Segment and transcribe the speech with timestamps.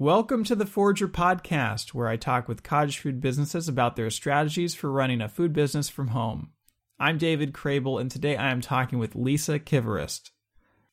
[0.00, 4.74] Welcome to the Forrager Podcast, where I talk with cottage food businesses about their strategies
[4.74, 6.52] for running a food business from home.
[6.98, 10.30] I'm David Crabill, and today I am talking with Lisa Kivirist.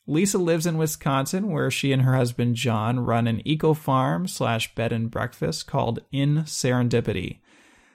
[0.07, 4.75] Lisa lives in Wisconsin, where she and her husband John run an eco farm slash
[4.75, 7.39] bed and breakfast called Inn Serendipity.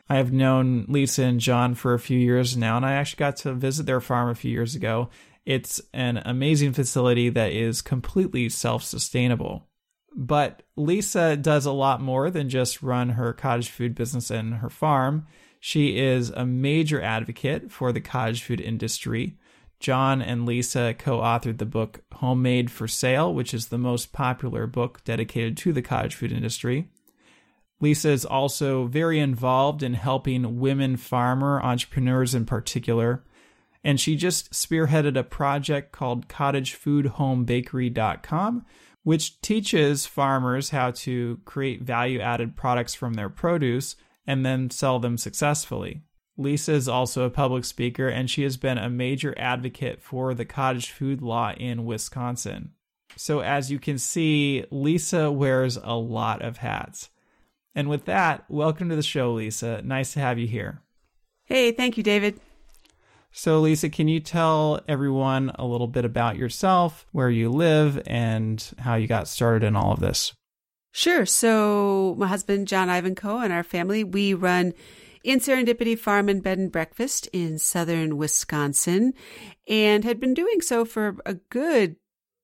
[0.09, 3.37] I have known Lisa and John for a few years now, and I actually got
[3.37, 5.11] to visit their farm a few years ago.
[5.45, 9.69] It's an amazing facility that is completely self sustainable.
[10.15, 14.71] But Lisa does a lot more than just run her cottage food business and her
[14.71, 15.27] farm.
[15.61, 19.37] She is a major advocate for the cottage food industry.
[19.81, 24.67] John and Lisa co authored the book Homemade for Sale, which is the most popular
[24.67, 26.89] book dedicated to the cottage food industry.
[27.81, 33.25] Lisa is also very involved in helping women farmer entrepreneurs in particular.
[33.83, 38.65] And she just spearheaded a project called cottagefoodhomebakery.com,
[39.03, 44.99] which teaches farmers how to create value added products from their produce and then sell
[44.99, 46.03] them successfully.
[46.37, 50.45] Lisa is also a public speaker and she has been a major advocate for the
[50.45, 52.71] cottage food law in Wisconsin.
[53.17, 57.11] So, as you can see, Lisa wears a lot of hats.
[57.75, 59.83] And with that, welcome to the show, Lisa.
[59.83, 60.81] Nice to have you here.
[61.45, 62.41] Hey, thank you, David.
[63.33, 68.63] So, Lisa, can you tell everyone a little bit about yourself, where you live, and
[68.79, 70.35] how you got started in all of this?
[70.93, 71.25] Sure.
[71.25, 74.75] So, my husband, John Ivanko, and our family, we run
[75.25, 79.15] Inn Serendipity Farm and Bed and Breakfast in southern Wisconsin
[79.67, 81.97] and had been doing so for a good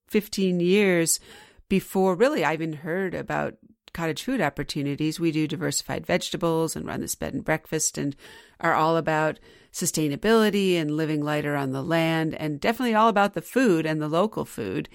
[0.07, 1.19] 15 years
[1.67, 3.55] before really I even heard about
[3.93, 5.19] cottage food opportunities.
[5.19, 8.15] We do diversified vegetables and run this bed and breakfast and
[8.59, 9.39] are all about
[9.71, 14.07] sustainability and living lighter on the land and definitely all about the food and the
[14.07, 14.89] local food.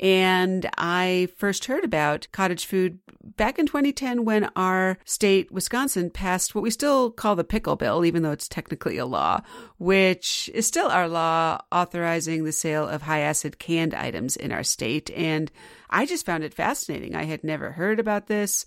[0.00, 6.54] And I first heard about cottage food back in 2010 when our state, Wisconsin, passed
[6.54, 9.42] what we still call the pickle bill, even though it's technically a law,
[9.76, 14.64] which is still our law authorizing the sale of high acid canned items in our
[14.64, 15.10] state.
[15.10, 15.52] And
[15.90, 17.14] I just found it fascinating.
[17.14, 18.64] I had never heard about this.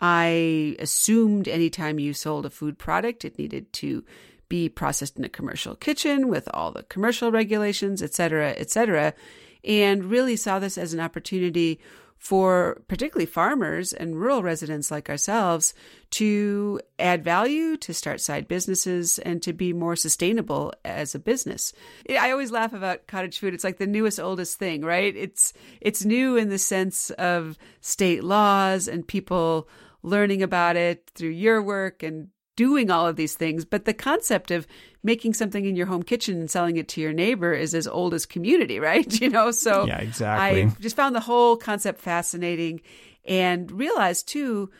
[0.00, 4.04] I assumed anytime you sold a food product, it needed to
[4.50, 9.14] be processed in a commercial kitchen with all the commercial regulations, et cetera, et cetera,
[9.64, 11.80] and really saw this as an opportunity
[12.24, 15.74] for particularly farmers and rural residents like ourselves
[16.08, 21.74] to add value, to start side businesses, and to be more sustainable as a business.
[22.08, 23.52] I always laugh about cottage food.
[23.52, 25.14] It's like the newest, oldest thing, right?
[25.14, 25.52] It's
[25.82, 29.68] it's new in the sense of state laws and people
[30.02, 33.64] learning about it through your work and doing all of these things.
[33.64, 34.66] But the concept of
[35.02, 38.14] making something in your home kitchen and selling it to your neighbor is as old
[38.14, 39.20] as community, right?
[39.20, 40.64] You know, so yeah, exactly.
[40.64, 42.80] I just found the whole concept fascinating
[43.24, 44.70] and realized too,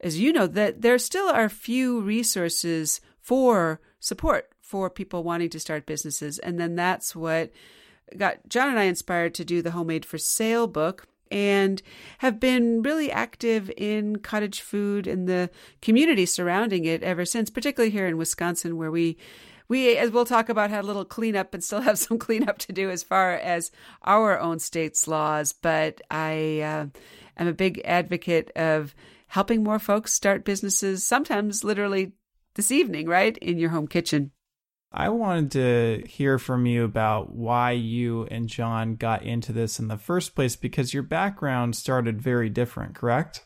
[0.00, 5.60] as you know, that there still are few resources for support for people wanting to
[5.60, 6.38] start businesses.
[6.38, 7.52] And then that's what
[8.16, 11.82] got John and I inspired to do the Homemade for Sale book and
[12.18, 15.50] have been really active in cottage food and the
[15.82, 19.16] community surrounding it ever since, particularly here in Wisconsin, where we
[19.66, 22.72] we, as we'll talk about, had a little cleanup and still have some cleanup to
[22.72, 23.70] do as far as
[24.02, 25.52] our own state's laws.
[25.52, 26.86] But I uh,
[27.36, 28.94] am a big advocate of
[29.28, 32.12] helping more folks start businesses, sometimes literally
[32.54, 34.30] this evening, right, in your home kitchen.
[34.96, 39.88] I wanted to hear from you about why you and John got into this in
[39.88, 43.44] the first place because your background started very different, correct?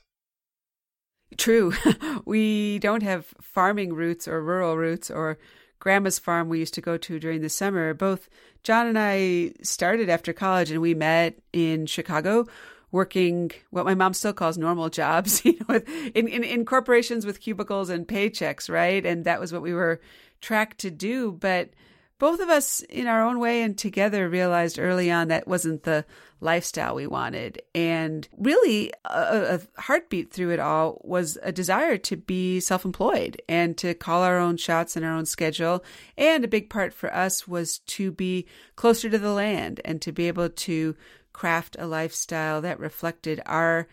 [1.38, 1.72] True.
[2.26, 5.38] we don't have farming roots or rural roots or
[5.78, 7.94] grandma's farm we used to go to during the summer.
[7.94, 8.28] Both
[8.62, 12.46] John and I started after college and we met in Chicago
[12.90, 15.80] working what my mom still calls normal jobs, you know,
[16.14, 19.06] in, in, in corporations with cubicles and paychecks, right?
[19.06, 20.00] And that was what we were
[20.40, 21.32] tracked to do.
[21.32, 21.70] But
[22.18, 26.04] both of us, in our own way and together, realized early on that wasn't the
[26.40, 27.62] lifestyle we wanted.
[27.74, 33.40] And really, a, a, heartbeat through it all was a desire to be self employed
[33.48, 35.84] and to call our own shots in our own schedule.
[36.16, 40.10] And a big part for us was to be closer to the land and to
[40.10, 40.96] be able to
[41.32, 43.86] craft a lifestyle that reflected our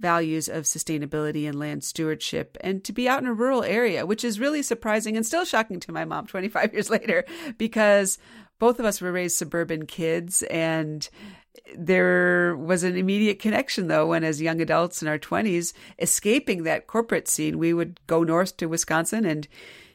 [0.00, 4.24] values of sustainability and land stewardship and to be out in a rural area, which
[4.24, 7.24] is really surprising and still shocking to my mom 25 years later
[7.58, 8.18] because
[8.58, 11.08] both of us were raised suburban kids and
[11.76, 16.86] there was an immediate connection though when as young adults in our 20s escaping that
[16.86, 19.46] corporate scene we would go north to Wisconsin and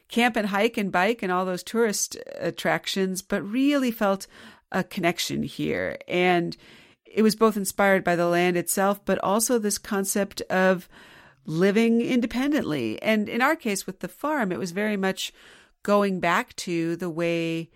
[0.08, 4.26] camp and hike and bike and all those tourist attractions but really felt
[4.72, 5.98] a connection here.
[6.08, 6.56] And
[7.16, 10.86] it was both inspired by the land itself, but also this concept of
[11.46, 13.00] living independently.
[13.00, 15.32] And in our case with the farm, it was very much
[15.82, 17.70] going back to the way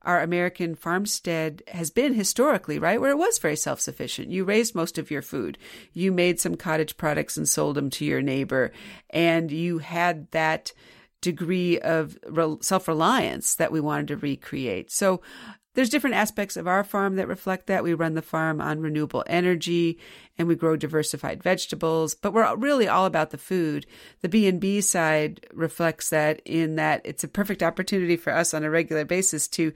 [0.00, 2.98] our American farmstead has been historically, right?
[2.98, 4.30] Where it was very self sufficient.
[4.30, 5.58] You raised most of your food.
[5.92, 8.72] You made some cottage products and sold them to your neighbor.
[9.10, 10.72] And you had that
[11.20, 12.16] degree of
[12.62, 14.90] self reliance that we wanted to recreate.
[14.90, 15.20] So
[15.76, 17.84] there's different aspects of our farm that reflect that.
[17.84, 19.98] We run the farm on renewable energy
[20.38, 23.84] and we grow diversified vegetables, but we're really all about the food.
[24.22, 28.70] The B&B side reflects that in that it's a perfect opportunity for us on a
[28.70, 29.74] regular basis to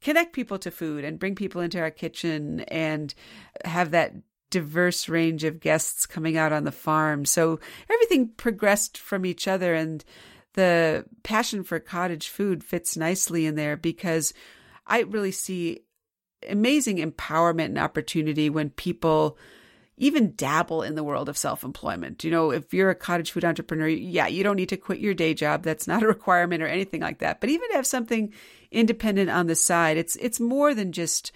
[0.00, 3.14] connect people to food and bring people into our kitchen and
[3.66, 4.14] have that
[4.48, 7.26] diverse range of guests coming out on the farm.
[7.26, 7.60] So
[7.90, 10.02] everything progressed from each other and
[10.54, 14.32] the passion for cottage food fits nicely in there because
[14.86, 15.80] I really see
[16.48, 19.38] amazing empowerment and opportunity when people
[19.96, 22.24] even dabble in the world of self employment.
[22.24, 25.14] You know, if you're a cottage food entrepreneur, yeah, you don't need to quit your
[25.14, 25.62] day job.
[25.62, 27.40] That's not a requirement or anything like that.
[27.40, 28.32] But even to have something
[28.70, 31.32] independent on the side, it's it's more than just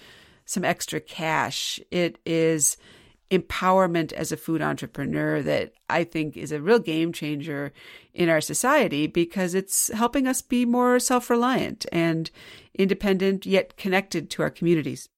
[0.47, 1.79] some extra cash.
[1.91, 2.77] It is
[3.31, 7.73] empowerment as a food entrepreneur that I think is a real game changer
[8.15, 12.31] in our society because it's helping us be more self reliant and
[12.75, 15.09] independent, yet connected to our communities.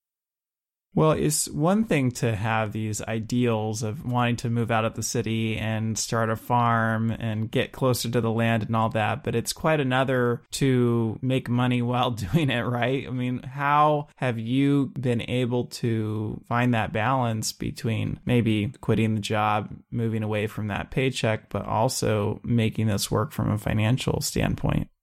[0.98, 5.04] Well, it's one thing to have these ideals of wanting to move out of the
[5.04, 9.36] city and start a farm and get closer to the land and all that, but
[9.36, 13.06] it's quite another to make money while doing it, right?
[13.06, 19.20] I mean, how have you been able to find that balance between maybe quitting the
[19.20, 24.88] job, moving away from that paycheck, but also making this work from a financial standpoint?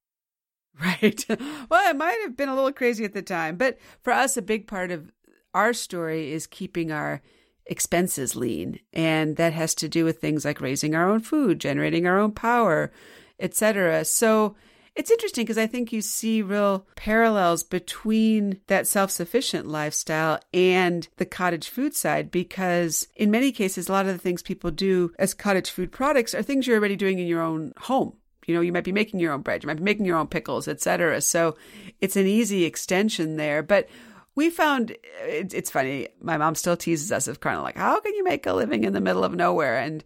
[0.78, 1.24] Right.
[1.70, 4.42] Well, it might have been a little crazy at the time, but for us, a
[4.42, 5.10] big part of
[5.56, 7.22] our story is keeping our
[7.66, 8.78] expenses lean.
[8.92, 12.32] And that has to do with things like raising our own food, generating our own
[12.32, 12.92] power,
[13.40, 14.04] etc.
[14.04, 14.54] So
[14.94, 21.08] it's interesting because I think you see real parallels between that self sufficient lifestyle and
[21.16, 25.12] the cottage food side because in many cases, a lot of the things people do
[25.18, 28.14] as cottage food products are things you're already doing in your own home.
[28.46, 30.28] You know, you might be making your own bread, you might be making your own
[30.28, 31.20] pickles, etc.
[31.20, 31.56] So
[32.00, 33.62] it's an easy extension there.
[33.62, 33.88] But
[34.36, 36.08] we found it, it's funny.
[36.20, 38.84] My mom still teases us of kind of like, how can you make a living
[38.84, 39.78] in the middle of nowhere?
[39.78, 40.04] And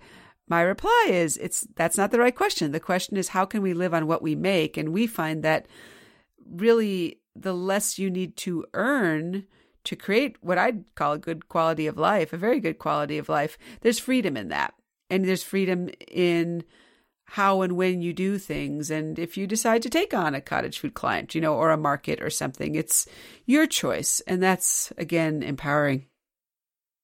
[0.48, 2.72] my reply is, it's that's not the right question.
[2.72, 4.76] The question is, how can we live on what we make?
[4.76, 5.66] And we find that
[6.50, 9.44] really the less you need to earn
[9.84, 13.28] to create what I'd call a good quality of life, a very good quality of
[13.28, 14.74] life, there's freedom in that.
[15.08, 16.62] And there's freedom in
[17.30, 20.80] how and when you do things and if you decide to take on a cottage
[20.80, 22.74] food client, you know, or a market or something.
[22.74, 23.06] It's
[23.46, 24.18] your choice.
[24.26, 26.06] And that's, again, empowering.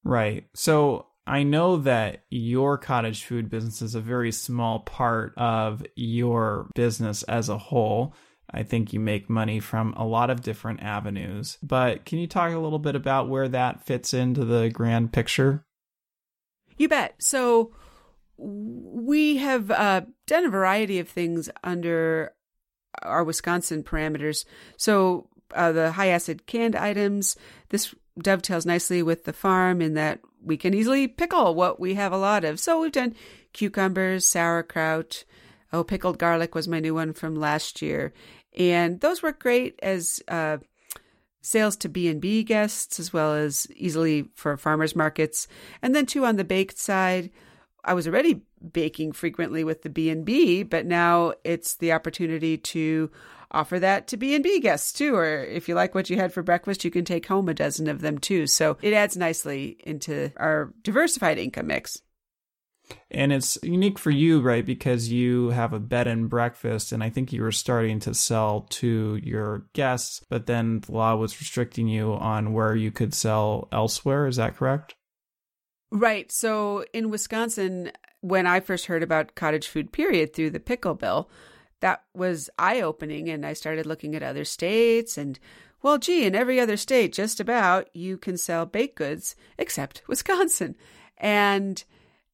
[0.02, 0.46] Right.
[0.52, 6.70] So I know that your cottage food business is a very small part of your
[6.75, 8.12] business as a whole.
[8.50, 11.56] I think you make money from a lot of different avenues.
[11.62, 15.64] But can you talk a little bit about where that fits into the grand picture?
[16.76, 17.14] You bet.
[17.19, 17.70] So,
[18.38, 22.35] we have uh, done a variety of things under
[23.03, 24.44] our Wisconsin parameters.
[24.77, 27.37] So uh, the high acid canned items,
[27.69, 32.12] this dovetails nicely with the farm in that we can easily pickle what we have
[32.12, 32.61] a lot of.
[32.61, 33.15] So we've done
[33.53, 35.25] cucumbers, sauerkraut.
[35.73, 38.12] Oh, pickled garlic was my new one from last year,
[38.57, 40.59] and those work great as uh,
[41.43, 45.49] sales to B&B guests as well as easily for farmers markets.
[45.83, 47.31] And then too on the baked side,
[47.87, 53.11] I was already baking frequently with the B&B, but now it's the opportunity to
[53.52, 56.85] offer that to B&B guests too or if you like what you had for breakfast,
[56.85, 58.47] you can take home a dozen of them too.
[58.47, 62.02] So it adds nicely into our diversified income mix.
[63.11, 64.64] And it's unique for you, right?
[64.64, 68.62] Because you have a bed and breakfast, and I think you were starting to sell
[68.71, 73.69] to your guests, but then the law was restricting you on where you could sell
[73.73, 74.26] elsewhere.
[74.26, 74.95] Is that correct?
[75.90, 76.31] Right.
[76.33, 81.31] So in Wisconsin, when I first heard about cottage food, period, through the pickle bill,
[81.81, 83.28] that was eye opening.
[83.28, 85.38] And I started looking at other states and,
[85.83, 90.75] well, gee, in every other state, just about, you can sell baked goods except Wisconsin.
[91.19, 91.83] And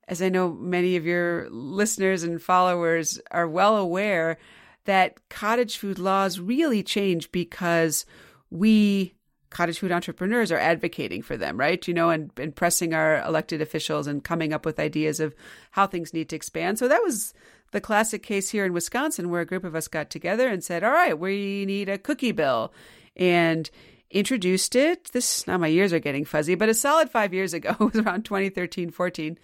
[0.09, 4.39] as I know many of your listeners and followers are well aware,
[4.85, 8.05] that cottage food laws really change because
[8.51, 9.15] we
[9.53, 11.87] cottage food entrepreneurs are advocating for them, right?
[11.87, 15.35] You know, and, and pressing our elected officials and coming up with ideas of
[15.73, 16.79] how things need to expand.
[16.79, 17.35] So that was
[17.71, 20.83] the classic case here in Wisconsin where a group of us got together and said,
[20.83, 22.73] all right, we need a cookie bill.
[23.17, 23.71] And
[24.11, 25.11] introduced it.
[25.13, 27.97] This now my years are getting fuzzy, but a solid five years ago, it was
[27.97, 29.39] around 2013, 14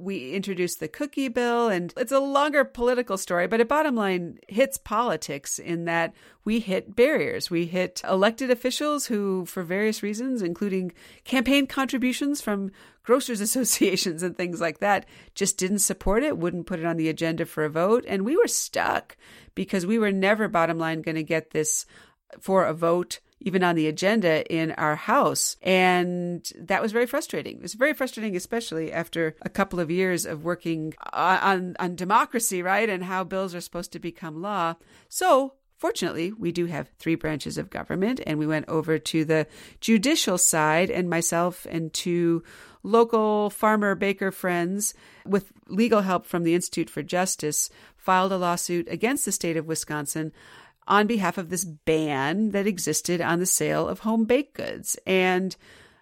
[0.00, 4.38] we introduced the cookie bill, and it's a longer political story, but it bottom line
[4.48, 6.14] hits politics in that
[6.44, 7.50] we hit barriers.
[7.50, 10.92] We hit elected officials who, for various reasons, including
[11.24, 16.80] campaign contributions from grocers associations and things like that, just didn't support it, wouldn't put
[16.80, 18.04] it on the agenda for a vote.
[18.08, 19.16] And we were stuck
[19.54, 21.84] because we were never, bottom line, going to get this
[22.40, 25.56] for a vote even on the agenda in our house.
[25.62, 27.56] And that was very frustrating.
[27.56, 32.62] It was very frustrating, especially after a couple of years of working on, on democracy,
[32.62, 32.88] right?
[32.88, 34.74] And how bills are supposed to become law.
[35.08, 39.46] So Fortunately, we do have three branches of government, and we went over to the
[39.80, 42.42] judicial side, and myself and two
[42.82, 44.92] local farmer baker friends,
[45.24, 49.66] with legal help from the Institute for Justice, filed a lawsuit against the state of
[49.66, 50.32] Wisconsin
[50.86, 54.98] on behalf of this ban that existed on the sale of home baked goods.
[55.06, 55.56] And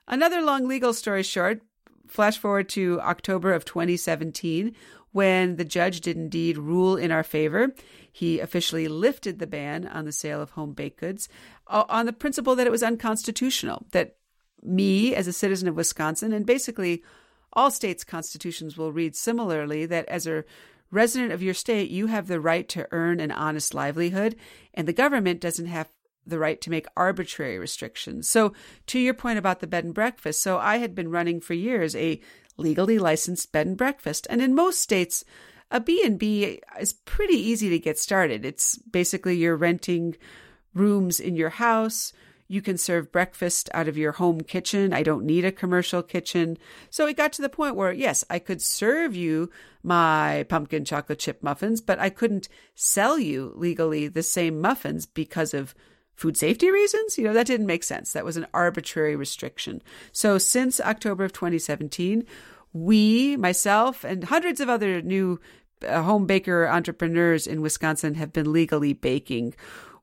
[0.07, 1.63] another long legal story short,
[2.07, 4.75] flash forward to October of 2017,
[5.13, 7.75] when the judge did indeed rule in our favor.
[8.11, 11.29] He officially lifted the ban on the sale of home baked goods
[11.67, 14.17] uh, on the principle that it was unconstitutional, that
[14.63, 17.03] me, as a citizen of Wisconsin, and basically
[17.53, 20.45] all states' constitutions will read similarly, that as a
[20.91, 24.37] resident of your state, you have the right to earn an honest livelihood,
[24.75, 25.89] and the government doesn't have
[26.27, 28.29] the right to make arbitrary restrictions.
[28.29, 28.53] So,
[28.87, 31.97] to your point about the bed and breakfast, so I had been running for years
[31.97, 32.21] a
[32.57, 35.25] legally licensed bed and breakfast, and in most states,
[35.71, 38.45] a B&B is pretty easy to get started.
[38.45, 40.17] It's basically you're renting
[40.75, 42.13] rooms in your house,
[42.49, 44.95] you can serve breakfast out of your home kitchen.
[44.95, 46.57] I don't need a commercial kitchen.
[46.89, 49.51] So it got to the point where, yes, I could serve you
[49.83, 55.53] my pumpkin chocolate chip muffins, but I couldn't sell you legally the same muffins because
[55.53, 55.75] of
[56.15, 57.19] food safety reasons.
[57.19, 58.15] You know, that didn't make sense.
[58.15, 59.83] That was an arbitrary restriction.
[60.11, 62.25] So since October of 2017,
[62.73, 65.39] we, myself, and hundreds of other new
[65.87, 69.55] uh, home baker entrepreneurs in Wisconsin have been legally baking.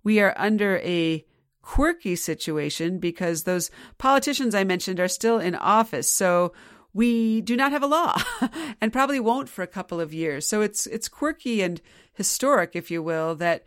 [0.04, 1.26] We are under a
[1.66, 6.10] quirky situation because those politicians I mentioned are still in office.
[6.10, 6.54] So
[6.94, 8.16] we do not have a law
[8.82, 10.48] and probably won't for a couple of years.
[10.48, 11.82] So it's it's quirky and
[12.14, 13.66] historic, if you will, that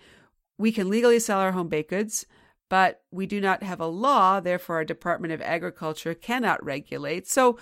[0.57, 2.25] we can legally sell our home baked goods,
[2.69, 7.29] but we do not have a law, therefore our Department of Agriculture cannot regulate.
[7.29, 7.59] So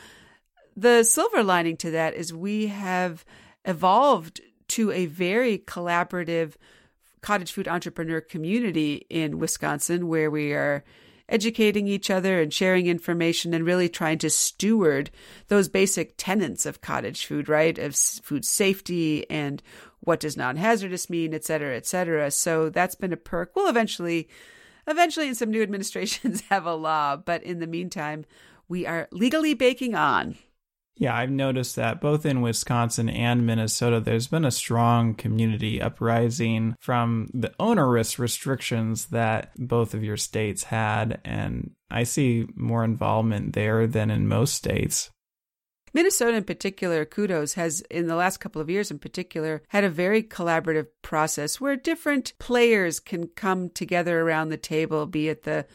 [0.76, 3.24] the silver lining to that is we have
[3.64, 6.56] evolved to a very collaborative
[7.26, 10.84] cottage food entrepreneur community in Wisconsin where we are
[11.28, 15.10] educating each other and sharing information and really trying to steward
[15.48, 17.80] those basic tenets of cottage food, right?
[17.80, 19.60] Of food safety and
[19.98, 22.30] what does non-hazardous mean, et cetera, et cetera.
[22.30, 23.56] So that's been a perk.
[23.56, 24.28] We'll eventually,
[24.86, 28.24] eventually in some new administrations have a law, but in the meantime,
[28.68, 30.36] we are legally baking on.
[30.98, 36.74] Yeah, I've noticed that both in Wisconsin and Minnesota, there's been a strong community uprising
[36.80, 41.20] from the onerous restrictions that both of your states had.
[41.22, 45.10] And I see more involvement there than in most states.
[45.92, 49.90] Minnesota, in particular, kudos, has in the last couple of years in particular had a
[49.90, 55.66] very collaborative process where different players can come together around the table, be it the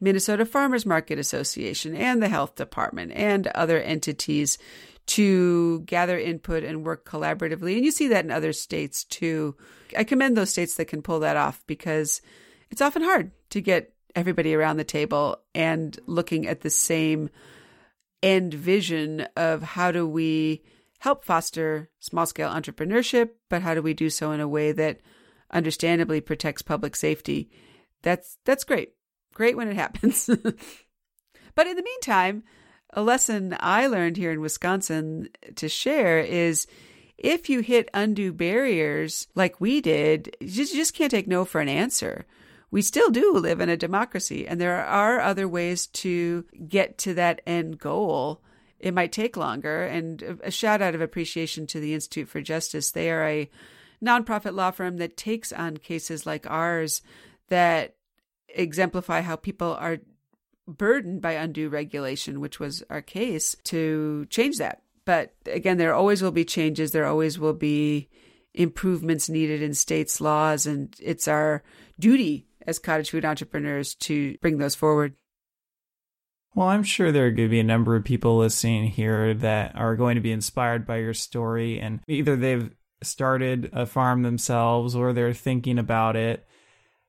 [0.00, 4.58] Minnesota Farmers Market Association and the health department and other entities
[5.06, 7.76] to gather input and work collaboratively.
[7.76, 9.56] And you see that in other states too.
[9.96, 12.20] I commend those states that can pull that off because
[12.70, 17.30] it's often hard to get everybody around the table and looking at the same
[18.22, 20.62] end vision of how do we
[20.98, 25.00] help foster small scale entrepreneurship, but how do we do so in a way that
[25.50, 27.50] understandably protects public safety?
[28.02, 28.92] That's that's great
[29.38, 30.26] great when it happens.
[31.54, 32.42] but in the meantime,
[32.92, 36.66] a lesson I learned here in Wisconsin to share is
[37.16, 41.68] if you hit undue barriers like we did, you just, can't take no for an
[41.68, 42.26] answer.
[42.70, 47.14] We still do live in a democracy, and there are other ways to get to
[47.14, 48.42] that end goal.
[48.80, 49.84] It might take longer.
[49.84, 52.90] And a shout out of appreciation to the Institute for Justice.
[52.90, 53.50] They are a
[54.04, 57.02] nonprofit law firm that takes on cases like ours
[57.48, 57.94] that
[58.48, 59.98] exemplify how people are
[60.66, 64.82] burdened by undue regulation, which was our case, to change that.
[65.04, 66.92] But again, there always will be changes.
[66.92, 68.08] There always will be
[68.54, 71.62] improvements needed in states' laws, and it's our
[71.98, 75.14] duty as cottage food entrepreneurs to bring those forward.
[76.54, 79.76] Well, I'm sure there are going to be a number of people listening here that
[79.76, 82.70] are going to be inspired by your story, and either they've
[83.02, 86.44] started a farm themselves or they're thinking about it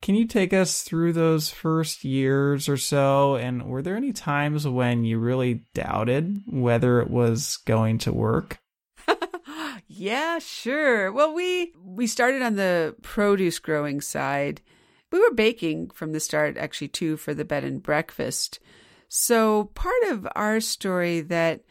[0.02, 3.36] Can you take us through those first years or so?
[3.36, 8.60] And were there any times when you really doubted whether it was going to work?
[9.88, 11.12] yeah, sure.
[11.12, 14.62] Well, we we started on the produce growing side.
[15.12, 18.60] We were baking from the start, actually, too, for the bed and breakfast.
[19.10, 21.66] So part of our story that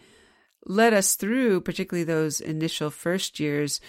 [0.67, 3.81] led us through, particularly those initial first years,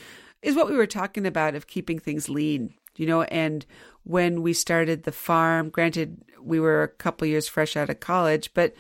[0.42, 3.66] is what we were talking about of keeping things lean, you know, and
[4.04, 8.54] when we started the farm, granted, we were a couple years fresh out of college,
[8.54, 8.74] but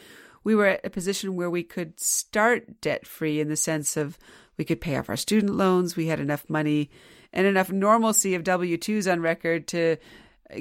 [0.44, 4.18] we were at a position where we could start debt free in the sense of
[4.58, 5.96] we could pay off our student loans.
[5.96, 6.90] We had enough money
[7.32, 9.98] and enough normalcy of W 2s on record to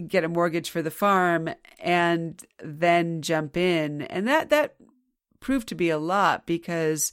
[0.06, 1.48] get a mortgage for the farm
[1.78, 4.02] and then jump in.
[4.02, 4.74] And that, that
[5.40, 7.12] proved to be a lot because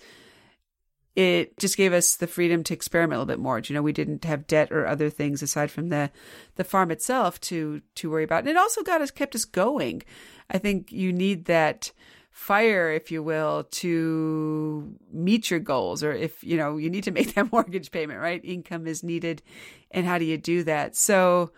[1.15, 3.59] it just gave us the freedom to experiment a little bit more.
[3.59, 6.11] You know, we didn't have debt or other things aside from the
[6.55, 8.39] the farm itself to to worry about.
[8.39, 10.03] And it also got us kept us going.
[10.49, 11.91] I think you need that
[12.35, 17.11] fire, if you will, to meet your goals or if, you know, you need to
[17.17, 18.43] make that mortgage payment, right?
[18.43, 19.41] Income is needed.
[19.89, 20.97] And how do you do that?
[20.97, 21.51] So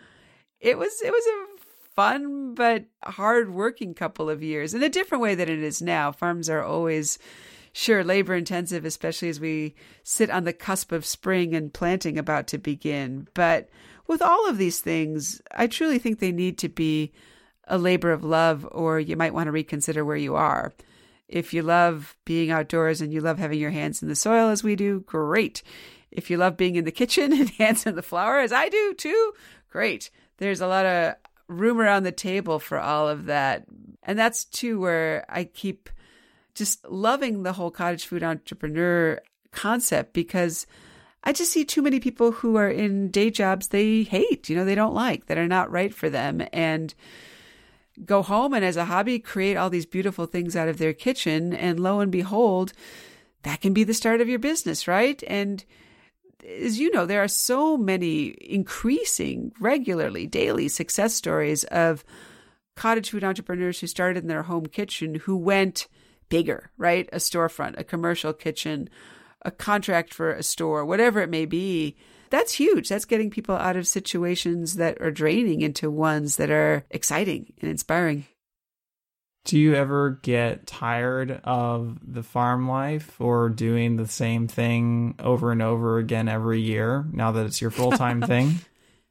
[0.59, 1.57] it was it was a
[1.95, 6.11] fun but hard working couple of years in a different way than it is now.
[6.11, 7.17] Farms are always
[7.77, 12.47] sure labor intensive, especially as we sit on the cusp of spring and planting about
[12.47, 13.27] to begin.
[13.35, 13.69] But
[14.07, 17.13] with all of these things, I truly think they need to be
[17.67, 20.73] a labor of love, or you might want to reconsider where you are.
[21.27, 24.63] If you love being outdoors and you love having your hands in the soil as
[24.63, 25.61] we do, great.
[26.09, 28.95] If you love being in the kitchen and hands in the flour as I do
[28.95, 29.33] too,
[29.69, 30.09] great.
[30.37, 31.13] There's a lot of
[31.47, 33.65] room around the table for all of that.
[34.01, 35.91] And that's too where I keep
[36.57, 39.19] just loving the whole cottage food entrepreneur
[39.51, 40.67] concept because
[41.23, 44.65] I just see too many people who are in day jobs they hate, you know,
[44.65, 46.41] they don't like, that are not right for them.
[46.53, 46.93] And
[48.05, 51.53] go home and as a hobby create all these beautiful things out of their kitchen.
[51.53, 52.73] And lo and behold,
[53.43, 55.21] that can be the start of your business, right?
[55.27, 55.63] And
[56.47, 62.03] as you know, there are so many increasing regularly daily success stories of
[62.75, 65.87] cottage food entrepreneurs who started in their home kitchen who went
[66.29, 67.09] bigger, right?
[67.11, 68.89] A storefront, a commercial kitchen,
[69.43, 71.95] a contract for a store, whatever it may be.
[72.29, 72.89] That's huge.
[72.89, 77.71] That's getting people out of situations that are draining into ones that are exciting and
[77.71, 78.25] inspiring.
[79.45, 85.53] Do you ever get tired of the farm life or doing the same thing over
[85.53, 88.59] and over again every year now that it's your full time thing?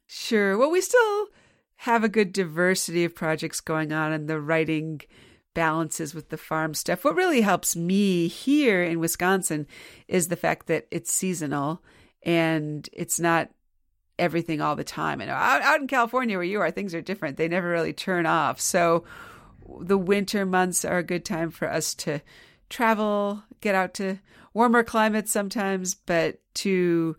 [0.07, 0.59] Sure.
[0.59, 1.29] Well, we still
[1.76, 5.00] have a good diversity of projects going on, and the writing
[5.57, 7.03] balances with the farm stuff.
[7.03, 9.66] What really helps me here in Wisconsin
[10.07, 11.83] is the fact that it's seasonal
[12.23, 13.49] and it's not
[14.19, 15.23] everything all the time.
[15.23, 17.38] And out, out in California where you are, things are different.
[17.38, 18.61] They never really turn off.
[18.61, 19.05] So
[19.81, 22.21] the winter months are a good time for us to
[22.69, 24.19] travel, get out to
[24.53, 27.16] warmer climates sometimes, but to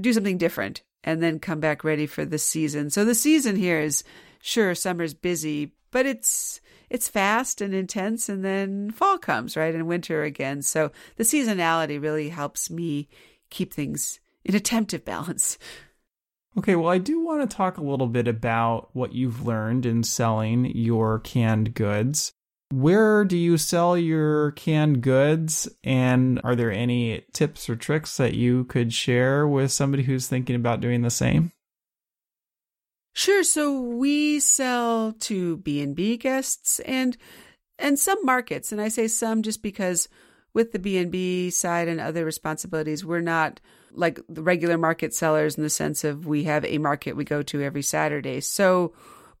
[0.00, 2.90] do something different and then come back ready for the season.
[2.90, 4.02] So the season here is
[4.42, 9.74] sure summer's busy, but it's it's fast and intense and then fall comes, right?
[9.74, 10.62] And winter again.
[10.62, 13.08] So the seasonality really helps me
[13.50, 15.58] keep things in a tentative balance.
[16.56, 20.02] Okay, well, I do want to talk a little bit about what you've learned in
[20.02, 22.32] selling your canned goods.
[22.70, 25.68] Where do you sell your canned goods?
[25.84, 30.56] And are there any tips or tricks that you could share with somebody who's thinking
[30.56, 31.52] about doing the same?
[33.18, 33.42] Sure.
[33.42, 37.16] So we sell to B and B guests and
[37.76, 40.08] and some markets, and I say some just because
[40.54, 43.58] with the B and B side and other responsibilities, we're not
[43.90, 47.42] like the regular market sellers in the sense of we have a market we go
[47.42, 48.38] to every Saturday.
[48.38, 48.94] So,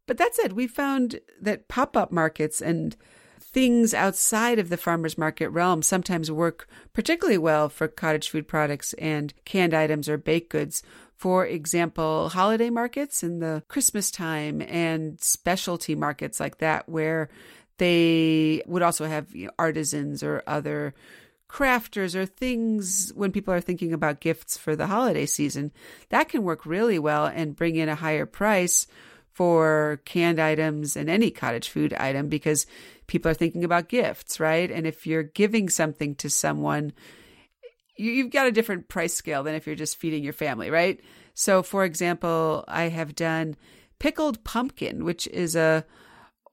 [0.08, 2.96] but that said, we found that pop up markets and
[3.40, 8.92] things outside of the farmers market realm sometimes work particularly well for cottage food products
[8.94, 10.82] and canned items or baked goods
[11.18, 17.28] for example, holiday markets in the Christmas time and specialty markets like that, where
[17.78, 20.94] they would also have you know, artisans or other
[21.50, 25.72] crafters or things when people are thinking about gifts for the holiday season.
[26.10, 28.86] That can work really well and bring in a higher price
[29.32, 32.64] for canned items and any cottage food item because
[33.08, 34.70] people are thinking about gifts, right?
[34.70, 36.92] And if you're giving something to someone,
[37.98, 41.00] you've got a different price scale than if you're just feeding your family, right?
[41.34, 43.56] So, for example, I have done
[43.98, 45.84] pickled pumpkin, which is a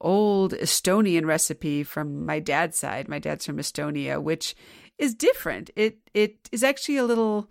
[0.01, 3.08] old Estonian recipe from my dad's side.
[3.08, 4.55] My dad's from Estonia, which
[4.97, 5.69] is different.
[5.75, 7.49] It it is actually a little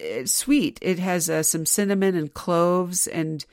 [0.00, 0.78] uh, sweet.
[0.82, 3.44] It has uh, some cinnamon and cloves, and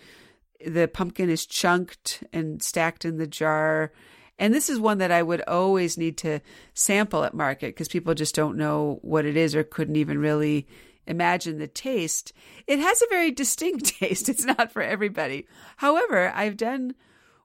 [0.65, 3.91] the pumpkin is chunked and stacked in the jar.
[4.39, 6.39] And this is one that I would always need to
[6.74, 10.67] sample at market because people just don't know what it is or couldn't even really
[11.06, 12.34] imagine the taste.
[12.65, 14.30] It has a very distinct taste.
[14.30, 15.48] It's not for everybody.
[15.78, 16.96] However, I've done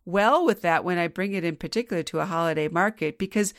[0.04, 3.52] well with that when I bring it in particular to a holiday market because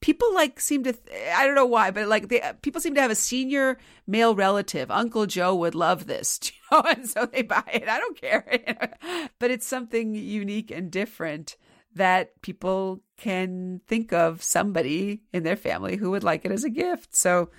[0.00, 0.94] people like seem to
[1.34, 4.90] I don't know why, but like they, people seem to have a senior male relative.
[4.90, 7.88] Uncle Joe would love this, you know, and so they buy it.
[7.88, 8.98] I don't care,
[9.38, 11.56] but it's something unique and different
[11.94, 16.70] that people can think of somebody in their family who would like it as a
[16.70, 17.14] gift.
[17.14, 17.50] So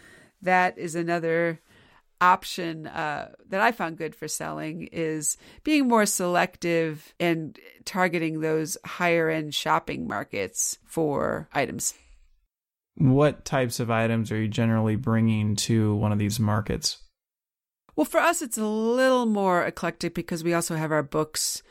[0.42, 1.62] that is another
[2.22, 8.78] option uh, that I found good for selling is being more selective and targeting those
[8.86, 11.94] higher end shopping markets for items.
[12.96, 16.98] What types of items are you generally bringing to one of these markets?
[17.96, 21.64] Well, for us, it's a little more eclectic because we also have our books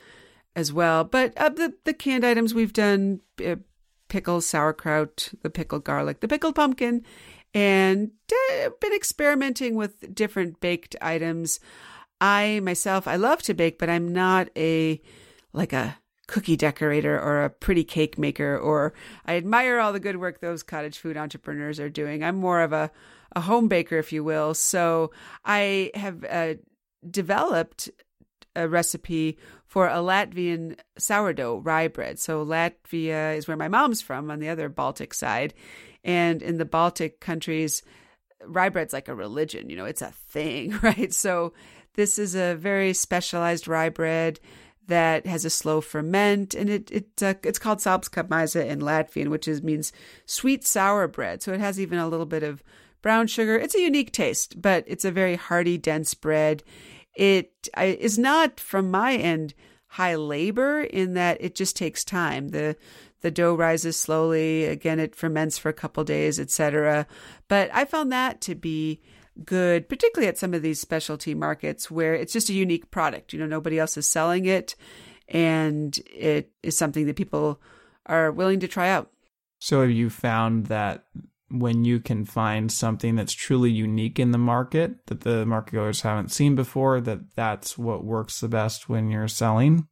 [0.57, 1.05] as well.
[1.05, 3.57] But of the, the canned items, we've done uh,
[4.09, 7.05] pickles, sauerkraut, the pickled garlic, the pickled pumpkin,
[7.53, 11.61] and uh, been experimenting with different baked items.
[12.21, 15.01] I myself, I love to bake, but I'm not a
[15.53, 18.95] like a cookie decorator or a pretty cake maker or
[19.27, 22.25] I admire all the good work those cottage food entrepreneurs are doing.
[22.25, 22.91] I'm more of a
[23.37, 24.55] a home baker if you will.
[24.55, 25.11] So
[25.45, 26.55] I have uh,
[27.11, 27.91] developed
[28.57, 32.19] a recipe for a Latvian sourdough rye bread.
[32.19, 35.55] So Latvia is where my mom's from on the other Baltic side.
[36.05, 37.83] And in the Baltic countries,
[38.47, 41.13] rye bread's like a religion, you know, it's a thing, right?
[41.13, 41.53] So
[41.95, 44.41] this is a very specialized rye bread
[44.87, 49.49] that has a slow ferment, and it it uh, it's called saldskābmaize in Latvian, which
[49.49, 49.93] is means
[50.27, 51.43] sweet sour bread.
[51.43, 52.63] So it has even a little bit of
[53.01, 53.57] brown sugar.
[53.57, 56.63] It's a unique taste, but it's a very hearty, dense bread.
[57.17, 59.55] It is not, from my end,
[59.89, 62.49] high labor in that it just takes time.
[62.49, 62.77] The
[63.21, 64.65] the dough rises slowly.
[64.65, 67.07] Again, it ferments for a couple days, etc.
[67.49, 69.01] But I found that to be
[69.45, 73.33] good, particularly at some of these specialty markets where it's just a unique product.
[73.33, 74.75] You know, nobody else is selling it,
[75.29, 77.61] and it is something that people
[78.05, 79.11] are willing to try out.
[79.59, 81.07] So, have you found that
[81.61, 86.03] when you can find something that's truly unique in the market that the market goers
[86.03, 89.89] haven't seen before, that that's what works the best when you're selling?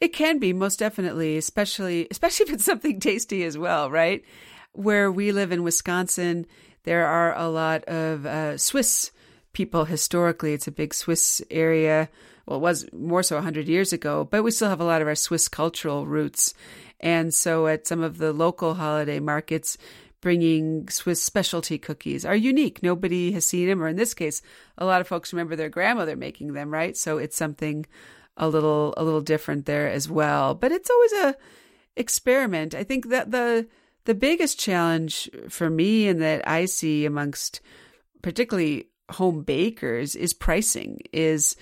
[0.00, 4.24] It can be most definitely, especially especially if it's something tasty as well, right?
[4.72, 6.46] Where we live in Wisconsin,
[6.84, 9.10] there are a lot of uh, Swiss
[9.52, 10.54] people historically.
[10.54, 12.08] It's a big Swiss area.
[12.46, 15.08] Well, it was more so 100 years ago, but we still have a lot of
[15.08, 16.54] our Swiss cultural roots.
[16.98, 19.76] And so at some of the local holiday markets,
[20.22, 22.82] bringing Swiss specialty cookies are unique.
[22.82, 24.40] Nobody has seen them, or in this case,
[24.78, 26.96] a lot of folks remember their grandmother making them, right?
[26.96, 27.84] So it's something
[28.38, 30.54] a little a little different there as well.
[30.54, 31.36] But it's always a
[31.96, 32.74] experiment.
[32.74, 33.68] I think that the
[34.04, 37.60] the biggest challenge for me and that I see amongst
[38.22, 41.56] particularly home bakers is pricing is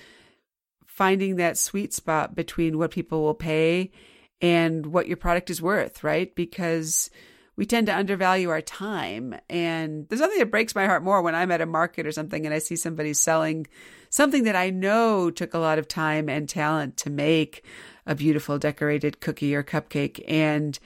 [0.85, 3.91] finding that sweet spot between what people will pay
[4.39, 6.33] and what your product is worth, right?
[6.35, 7.09] Because
[7.55, 9.35] we tend to undervalue our time.
[9.49, 12.45] And there's nothing that breaks my heart more when I'm at a market or something
[12.45, 13.67] and I see somebody selling
[14.09, 17.65] something that I know took a lot of time and talent to make
[18.05, 20.23] a beautiful decorated cookie or cupcake.
[20.27, 20.77] And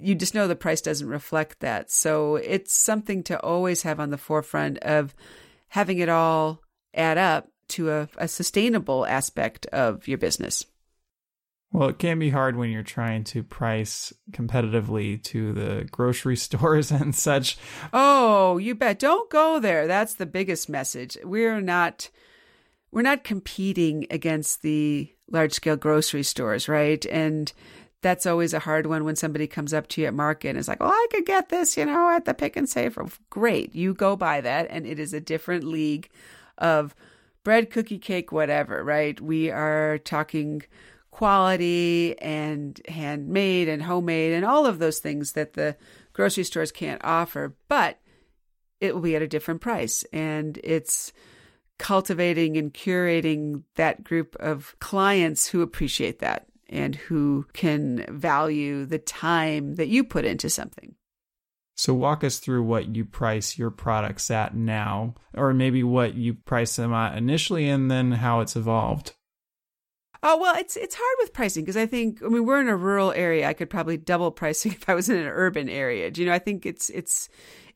[0.00, 1.90] you just know the price doesn't reflect that.
[1.90, 5.14] So it's something to always have on the forefront of
[5.68, 6.62] having it all
[6.94, 10.64] add up to a, a sustainable aspect of your business.
[11.72, 16.90] Well, it can be hard when you're trying to price competitively to the grocery stores
[16.90, 17.58] and such.
[17.92, 18.98] Oh, you bet.
[18.98, 19.86] Don't go there.
[19.86, 21.16] That's the biggest message.
[21.24, 22.10] We're not
[22.92, 27.06] we're not competing against the large scale grocery stores, right?
[27.06, 27.52] And
[28.02, 30.66] that's always a hard one when somebody comes up to you at market and is
[30.66, 33.94] like, "Well, I could get this, you know, at the Pick 'n Save." Great, you
[33.94, 36.08] go buy that, and it is a different league
[36.58, 36.96] of
[37.44, 39.20] bread, cookie, cake, whatever, right?
[39.20, 40.62] We are talking
[41.10, 45.76] quality and handmade and homemade and all of those things that the
[46.12, 47.98] grocery stores can't offer, but
[48.80, 50.04] it will be at a different price.
[50.12, 51.12] And it's
[51.78, 58.98] cultivating and curating that group of clients who appreciate that and who can value the
[58.98, 60.94] time that you put into something.
[61.76, 66.34] So, walk us through what you price your products at now, or maybe what you
[66.34, 69.14] price them at initially, and then how it's evolved.
[70.22, 72.76] Oh well, it's it's hard with pricing because I think I mean we're in a
[72.76, 73.48] rural area.
[73.48, 76.10] I could probably double pricing if I was in an urban area.
[76.10, 76.34] Do you know?
[76.34, 77.28] I think it's it's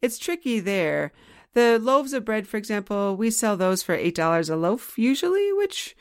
[0.03, 1.13] it's tricky there.
[1.55, 5.53] The loaves of bread, for example, we sell those for eight dollars a loaf usually,
[5.53, 5.97] which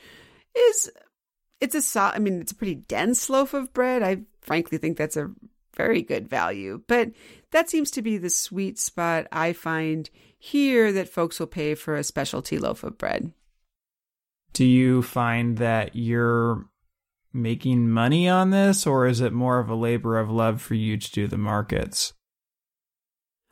[0.58, 0.92] is
[1.62, 4.04] it's a I mean, it's a pretty dense loaf of bread.
[4.04, 5.32] I frankly think that's a
[5.76, 7.12] very good value, but
[7.52, 11.96] that seems to be the sweet spot I find here that folks will pay for
[11.96, 13.32] a specialty loaf of bread.
[14.54, 16.66] Do you find that you're
[17.34, 20.98] making money on this, or is it more of a labor of love for you
[20.98, 22.14] to do the markets?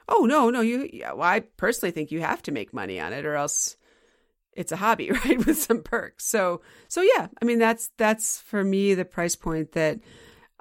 [0.07, 0.89] Oh no, no, you.
[1.01, 3.77] Well, I personally think you have to make money on it, or else
[4.53, 5.43] it's a hobby, right?
[5.45, 6.25] With some perks.
[6.25, 9.99] So, so yeah, I mean that's that's for me the price point that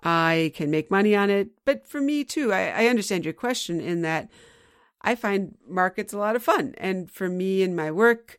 [0.02, 1.50] I can make money on it.
[1.64, 4.30] But for me too, I, I understand your question in that
[5.02, 8.38] I find markets a lot of fun, and for me in my work,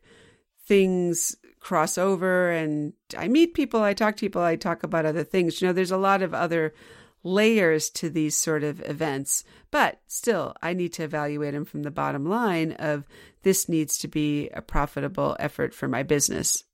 [0.66, 5.24] things cross over, and I meet people, I talk to people, I talk about other
[5.24, 5.60] things.
[5.60, 6.74] You know, there's a lot of other
[7.22, 9.44] layers to these sort of events.
[9.70, 13.06] But still, I need to evaluate them from the bottom line of
[13.42, 16.64] this needs to be a profitable effort for my business.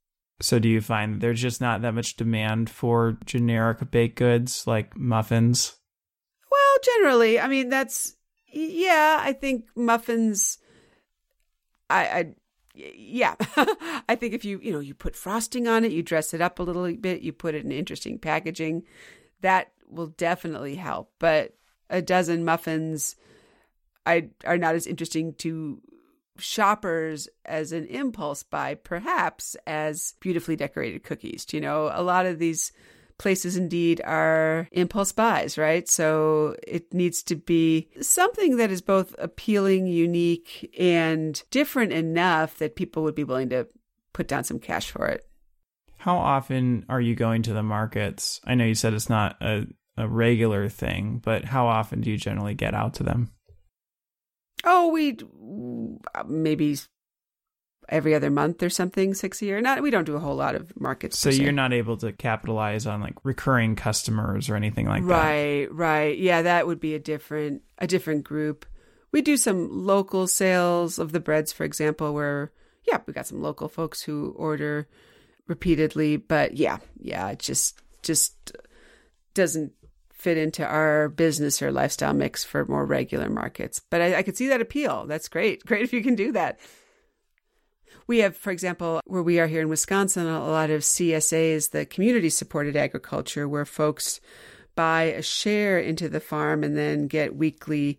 [0.40, 4.96] So, do you find there's just not that much demand for generic baked goods like
[4.96, 5.76] muffins?
[6.50, 8.14] Well, generally, I mean, that's,
[8.46, 10.58] yeah, I think muffins,
[11.90, 12.34] I, I
[12.96, 13.34] yeah,
[14.08, 16.58] I think if you, you know, you put frosting on it, you dress it up
[16.58, 18.84] a little bit, you put it in interesting packaging,
[19.40, 21.12] that will definitely help.
[21.18, 21.54] But
[21.90, 23.16] a dozen muffins
[24.06, 25.80] I, are not as interesting to
[26.38, 31.46] shoppers as an impulse buy, perhaps as beautifully decorated cookies.
[31.50, 32.72] You know, a lot of these
[33.18, 35.88] places indeed are impulse buys, right?
[35.88, 42.76] So it needs to be something that is both appealing, unique, and different enough that
[42.76, 43.66] people would be willing to
[44.12, 45.24] put down some cash for it.
[45.98, 48.40] How often are you going to the markets?
[48.44, 52.16] I know you said it's not a, a regular thing, but how often do you
[52.16, 53.32] generally get out to them?
[54.64, 55.18] Oh, we
[56.26, 56.76] maybe
[57.88, 59.60] every other month or something, six a year.
[59.60, 61.18] Not we don't do a whole lot of markets.
[61.18, 65.72] So you're not able to capitalize on like recurring customers or anything like right, that.
[65.72, 66.18] Right, right.
[66.18, 68.66] Yeah, that would be a different a different group.
[69.10, 72.52] We do some local sales of the breads, for example, where
[72.86, 74.88] yeah, we got some local folks who order
[75.46, 78.52] repeatedly, but yeah, yeah, it just just
[79.34, 79.72] doesn't
[80.12, 83.80] fit into our business or lifestyle mix for more regular markets.
[83.88, 85.06] But I, I could see that appeal.
[85.06, 85.64] That's great.
[85.66, 86.58] Great if you can do that.
[88.08, 91.84] We have, for example, where we are here in Wisconsin, a lot of CSAs, the
[91.84, 94.18] community supported agriculture, where folks
[94.74, 97.98] buy a share into the farm and then get weekly,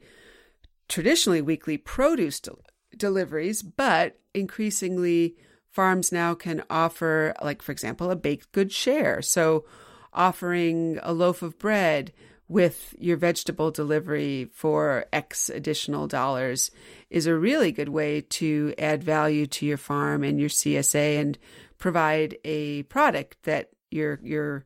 [0.87, 2.59] traditionally weekly produce del-
[2.97, 5.35] deliveries, but increasingly
[5.69, 9.21] farms now can offer, like, for example, a baked good share.
[9.21, 9.65] So
[10.11, 12.11] offering a loaf of bread
[12.49, 16.71] with your vegetable delivery for X additional dollars
[17.09, 21.37] is a really good way to add value to your farm and your CSA and
[21.77, 24.65] provide a product that your your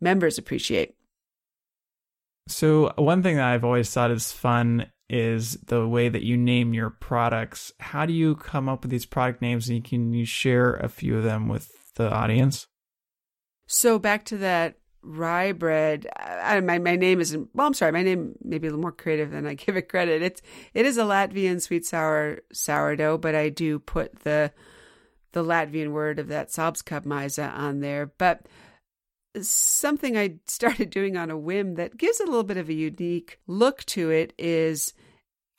[0.00, 0.94] members appreciate.
[2.46, 6.74] So one thing that I've always thought is fun is the way that you name
[6.74, 7.72] your products.
[7.80, 11.16] How do you come up with these product names and can you share a few
[11.16, 12.66] of them with the audience?
[13.66, 16.06] So back to that rye bread.
[16.16, 17.66] I, my my name isn't well.
[17.66, 17.92] I'm sorry.
[17.92, 20.22] My name may be a little more creative than I give it credit.
[20.22, 24.52] It's it is a Latvian sweet sour sourdough, but I do put the
[25.32, 28.06] the Latvian word of that Saldskābmaize on there.
[28.18, 28.46] But
[29.40, 33.38] something I started doing on a whim that gives a little bit of a unique
[33.46, 34.94] look to it is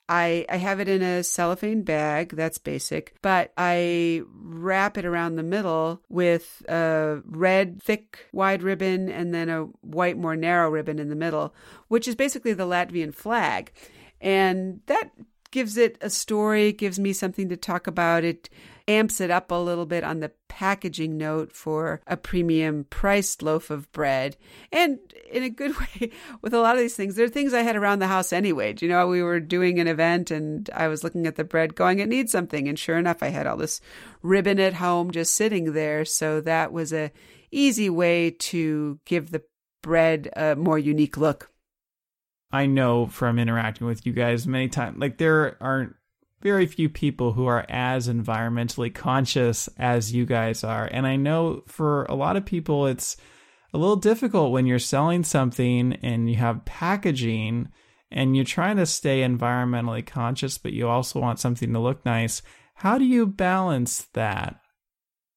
[0.08, 2.30] I, I have it in a cellophane bag.
[2.36, 3.14] That's basic.
[3.22, 9.48] But I wrap it around the middle with a red, thick, wide ribbon and then
[9.48, 11.54] a white, more narrow ribbon in the middle,
[11.88, 13.72] which is basically the Latvian flag.
[14.20, 15.10] And that
[15.50, 18.24] gives it a story, gives me something to talk about.
[18.24, 18.48] It
[18.88, 23.70] amps it up a little bit on the packaging note for a premium priced loaf
[23.70, 24.36] of bread.
[24.72, 24.98] And
[25.30, 27.76] in a good way, with a lot of these things, there are things I had
[27.76, 28.72] around the house anyway.
[28.72, 31.74] Do you know, we were doing an event and I was looking at the bread
[31.74, 32.68] going, it needs something.
[32.68, 33.80] And sure enough, I had all this
[34.22, 36.04] ribbon at home just sitting there.
[36.04, 37.10] So that was a
[37.50, 39.42] easy way to give the
[39.82, 41.50] bread a more unique look.
[42.52, 45.96] I know from interacting with you guys many times, like there aren't
[46.46, 50.88] very few people who are as environmentally conscious as you guys are.
[50.92, 53.16] And I know for a lot of people, it's
[53.74, 57.68] a little difficult when you're selling something and you have packaging
[58.12, 62.42] and you're trying to stay environmentally conscious, but you also want something to look nice.
[62.74, 64.60] How do you balance that?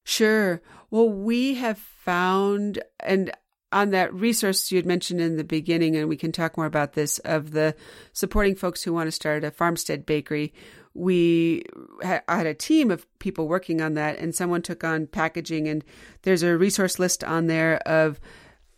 [0.03, 0.61] Sure.
[0.91, 3.31] Well, we have found, and
[3.71, 6.93] on that resource you had mentioned in the beginning, and we can talk more about
[6.93, 7.75] this of the
[8.13, 10.53] supporting folks who want to start a farmstead bakery
[10.93, 11.63] we
[12.01, 15.67] had, I had a team of people working on that, and someone took on packaging.
[15.67, 15.83] And
[16.23, 18.19] there's a resource list on there of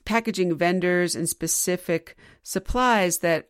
[0.05, 3.49] packaging vendors and specific supplies that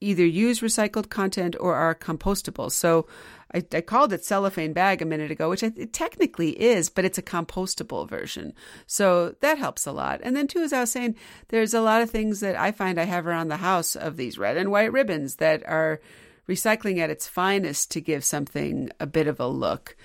[0.00, 2.70] either use recycled content or are compostable.
[2.70, 3.06] So
[3.54, 7.18] I, I called it cellophane bag a minute ago, which it technically is, but it's
[7.18, 8.52] a compostable version.
[8.86, 10.20] So that helps a lot.
[10.22, 11.14] And then, too, as I was saying,
[11.48, 14.36] there's a lot of things that I find I have around the house of these
[14.36, 16.00] red and white ribbons that are
[16.48, 19.96] recycling at its finest to give something a bit of a look.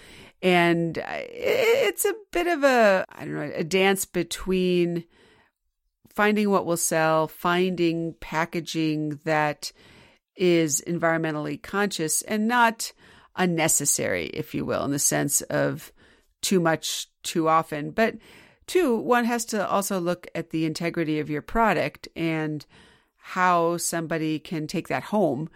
[0.41, 5.03] And it's a bit of a, I don't know, a dance between
[6.13, 9.71] finding what will sell, finding packaging that
[10.35, 12.93] is environmentally conscious and not
[13.35, 15.91] unnecessary, if you will, in the sense of
[16.41, 17.91] too much too often.
[17.91, 18.15] But
[18.65, 22.65] two, one has to also look at the integrity of your product and
[23.17, 25.49] how somebody can take that home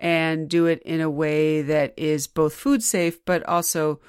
[0.00, 4.00] and do it in a way that is both food safe but also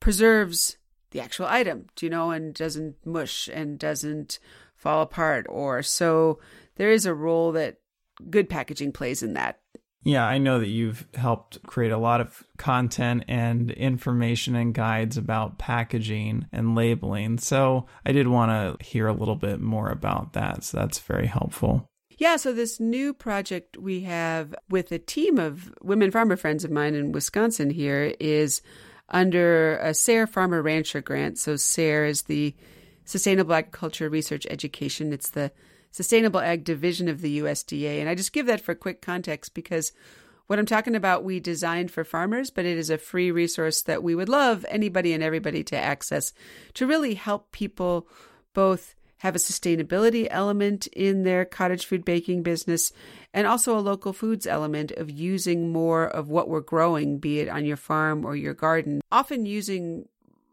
[0.00, 0.78] preserves
[1.12, 4.40] the actual item, you know, and doesn't mush and doesn't
[4.74, 6.40] fall apart or so
[6.76, 7.76] there is a role that
[8.30, 9.60] good packaging plays in that.
[10.02, 15.16] Yeah, I know that you've helped create a lot of content and information and guides
[15.16, 17.38] about packaging and labeling.
[17.38, 20.64] So I did want to hear a little bit more about that.
[20.64, 21.88] So that's very helpful.
[22.16, 26.70] Yeah, so this new project we have with a team of women farmer friends of
[26.70, 28.62] mine in Wisconsin here is
[29.08, 31.38] under a SARE Farmer Rancher grant.
[31.38, 32.54] So SARE is the
[33.04, 35.12] Sustainable Agriculture Research Education.
[35.12, 35.50] It's the
[35.90, 38.00] Sustainable Ag Division of the USDA.
[38.00, 39.92] And I just give that for quick context because
[40.46, 44.02] what I'm talking about, we designed for farmers, but it is a free resource that
[44.02, 46.32] we would love anybody and everybody to access
[46.74, 48.08] to really help people
[48.52, 52.92] both have a sustainability element in their cottage food baking business
[53.32, 57.48] and also a local foods element of using more of what we're growing, be it
[57.48, 59.00] on your farm or your garden.
[59.10, 60.08] Often using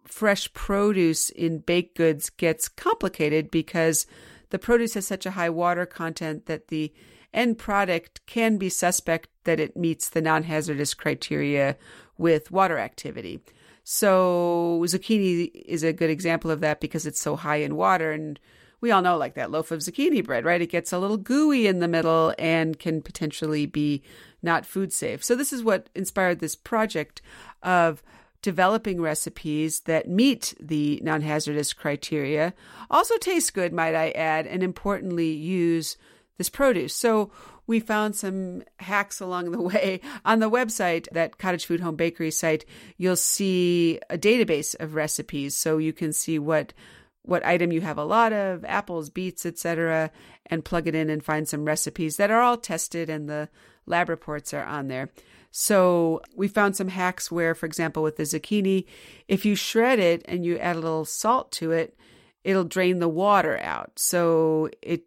[0.06, 4.06] fresh produce in baked goods gets complicated because
[4.50, 6.94] the produce has such a high water content that the
[7.34, 11.78] end product can be suspect that it meets the non hazardous criteria
[12.18, 13.40] with water activity.
[13.84, 18.40] So, zucchini is a good example of that because it's so high in water and
[18.80, 20.62] we all know like that loaf of zucchini bread, right?
[20.62, 24.02] It gets a little gooey in the middle and can potentially be
[24.42, 25.24] not food safe.
[25.24, 27.22] So this is what inspired this project
[27.62, 28.02] of
[28.42, 32.54] developing recipes that meet the non-hazardous criteria,
[32.90, 35.96] also taste good, might I add, and importantly use
[36.42, 36.96] this produce.
[36.96, 37.30] So
[37.68, 40.02] we found some hacks along the way.
[40.26, 42.66] On the website, that Cottage Food Home Bakery site,
[42.98, 46.74] you'll see a database of recipes so you can see what
[47.24, 50.10] what item you have a lot of, apples, beets, etc.,
[50.48, 53.48] and plug it in and find some recipes that are all tested and the
[53.86, 55.08] lab reports are on there.
[55.52, 58.86] So we found some hacks where, for example, with the zucchini,
[59.28, 61.96] if you shred it and you add a little salt to it,
[62.44, 63.92] it'll drain the water out.
[64.00, 65.04] So it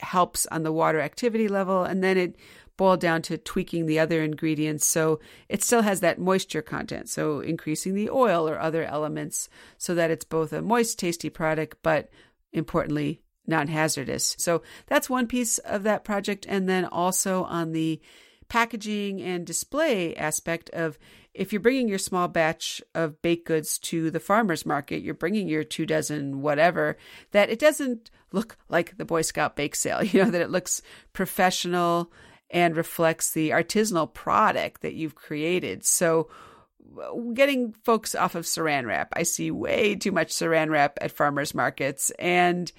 [0.00, 1.84] helps on the water activity level.
[1.84, 2.36] And then it
[2.76, 7.08] boiled down to tweaking the other ingredients so it still has that moisture content.
[7.08, 11.78] So increasing the oil or other elements so that it's both a moist, tasty product,
[11.82, 12.10] but
[12.52, 14.36] importantly, non hazardous.
[14.38, 16.46] So that's one piece of that project.
[16.48, 18.00] And then also on the
[18.48, 20.98] packaging and display aspect of
[21.36, 25.48] if you're bringing your small batch of baked goods to the farmer's market, you're bringing
[25.48, 26.96] your two dozen whatever,
[27.32, 30.82] that it doesn't look like the Boy Scout bake sale, you know, that it looks
[31.12, 32.10] professional
[32.50, 35.84] and reflects the artisanal product that you've created.
[35.84, 36.28] So,
[37.34, 39.12] getting folks off of saran wrap.
[39.12, 42.10] I see way too much saran wrap at farmers markets.
[42.18, 42.70] And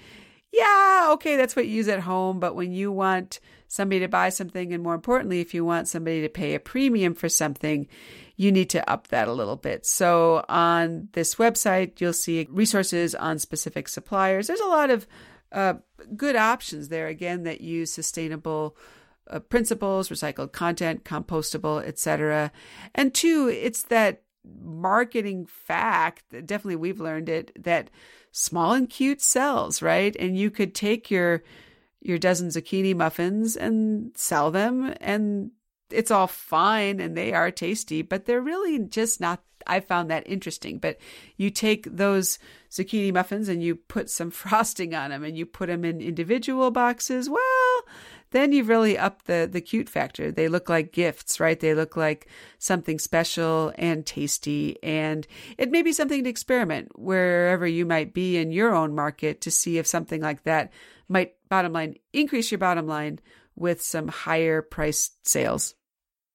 [0.52, 2.40] yeah, okay, that's what you use at home.
[2.40, 6.22] But when you want somebody to buy something, and more importantly, if you want somebody
[6.22, 7.86] to pay a premium for something,
[8.38, 9.84] you need to up that a little bit.
[9.84, 14.46] So on this website, you'll see resources on specific suppliers.
[14.46, 15.08] There's a lot of
[15.50, 15.74] uh,
[16.16, 18.76] good options there, again, that use sustainable
[19.28, 22.52] uh, principles, recycled content, compostable, etc.
[22.94, 24.22] And two, it's that
[24.62, 27.90] marketing fact, definitely we've learned it, that
[28.30, 30.14] small and cute sells, right?
[30.16, 31.42] And you could take your
[32.00, 35.50] your dozen zucchini muffins and sell them and
[35.90, 40.26] it's all fine and they are tasty, but they're really just not I found that
[40.26, 40.78] interesting.
[40.78, 40.98] But
[41.36, 42.38] you take those
[42.70, 46.70] zucchini muffins and you put some frosting on them and you put them in individual
[46.70, 47.28] boxes.
[47.28, 47.82] Well,
[48.30, 50.30] then you've really upped the the cute factor.
[50.30, 51.58] They look like gifts, right?
[51.58, 52.28] They look like
[52.58, 55.26] something special and tasty, and
[55.56, 59.50] it may be something to experiment wherever you might be in your own market to
[59.50, 60.72] see if something like that
[61.08, 63.18] might bottom line increase your bottom line
[63.58, 65.74] with some higher priced sales.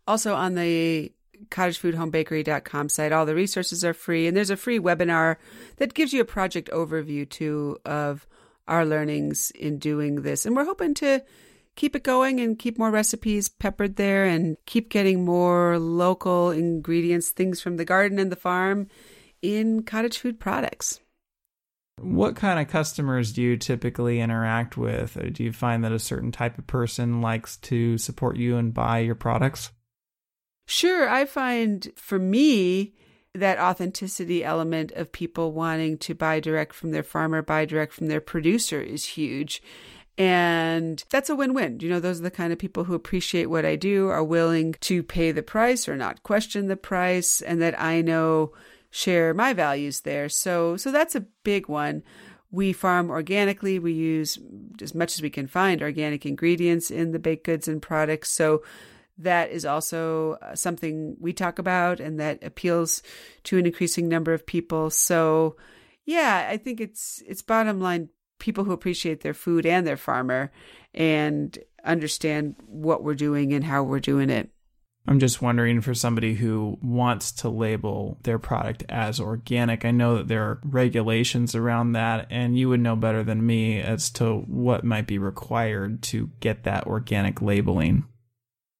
[0.08, 1.12] Also on the
[1.50, 3.12] cottagefoodhomebakery.com site.
[3.12, 5.38] All the resources are free, and there's a free webinar
[5.78, 8.28] that gives you a project overview too of
[8.68, 10.46] our learnings in doing this.
[10.46, 11.24] And we're hoping to
[11.76, 17.32] keep it going and keep more recipes peppered there and keep getting more local ingredients,
[17.32, 18.88] things from the garden and the farm
[19.42, 21.00] in cottage food products.
[22.00, 25.16] What kind of customers do you typically interact with?
[25.16, 28.74] Uh, do you find that a certain type of person likes to support you and
[28.74, 29.72] buy your products?
[30.66, 31.08] Sure.
[31.08, 32.94] I find for me,
[33.36, 38.08] that authenticity element of people wanting to buy direct from their farmer, buy direct from
[38.08, 39.62] their producer is huge.
[40.18, 41.80] And that's a win win.
[41.80, 44.76] You know, those are the kind of people who appreciate what I do, are willing
[44.82, 48.54] to pay the price or not question the price, and that I know
[48.94, 50.30] share my values there.
[50.30, 52.04] So, so that's a big one.
[52.52, 53.80] We farm organically.
[53.80, 54.38] We use
[54.82, 58.32] as much as we can find organic ingredients in the baked goods and products.
[58.32, 58.64] So,
[59.18, 63.04] that is also uh, something we talk about and that appeals
[63.44, 64.90] to an increasing number of people.
[64.90, 65.56] So,
[66.06, 70.52] yeah, I think it's it's bottom line people who appreciate their food and their farmer
[70.94, 74.50] and understand what we're doing and how we're doing it.
[75.06, 79.84] I'm just wondering for somebody who wants to label their product as organic.
[79.84, 83.82] I know that there are regulations around that, and you would know better than me
[83.82, 88.06] as to what might be required to get that organic labeling.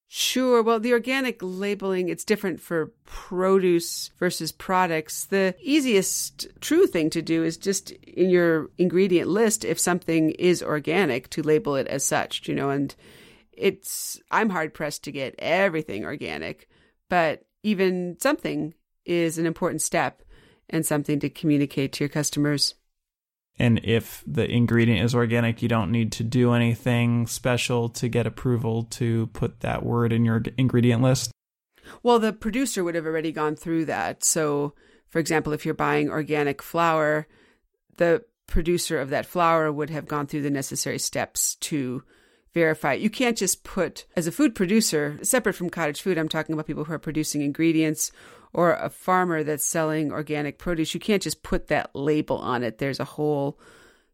[0.08, 0.62] Sure.
[0.62, 5.26] Well, the organic labeling, it's different for produce versus products.
[5.26, 10.62] The easiest true thing to do is just in your ingredient list, if something is
[10.62, 12.94] organic, to label it as such, you know, and
[13.58, 16.68] it's, I'm hard pressed to get everything organic,
[17.10, 18.74] but even something
[19.06, 20.24] is an important step
[20.70, 22.76] and something to communicate to your customers.
[23.60, 28.26] And if the ingredient is organic, you don't need to do anything special to get
[28.26, 31.32] approval to put that word in your ingredient list.
[32.02, 34.24] Well, the producer would have already gone through that.
[34.24, 34.74] So,
[35.10, 37.28] for example, if you're buying organic flour,
[37.98, 42.04] the producer of that flour would have gone through the necessary steps to
[42.54, 43.02] verify it.
[43.02, 46.68] You can't just put, as a food producer, separate from cottage food, I'm talking about
[46.68, 48.12] people who are producing ingredients
[48.54, 52.78] or a farmer that's selling organic produce, you can't just put that label on it.
[52.78, 53.58] There's a whole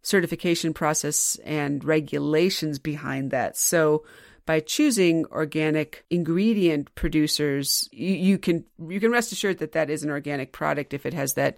[0.01, 3.57] certification process and regulations behind that.
[3.57, 4.05] So
[4.45, 10.03] by choosing organic ingredient producers, you, you can you can rest assured that that is
[10.03, 11.57] an organic product if it has that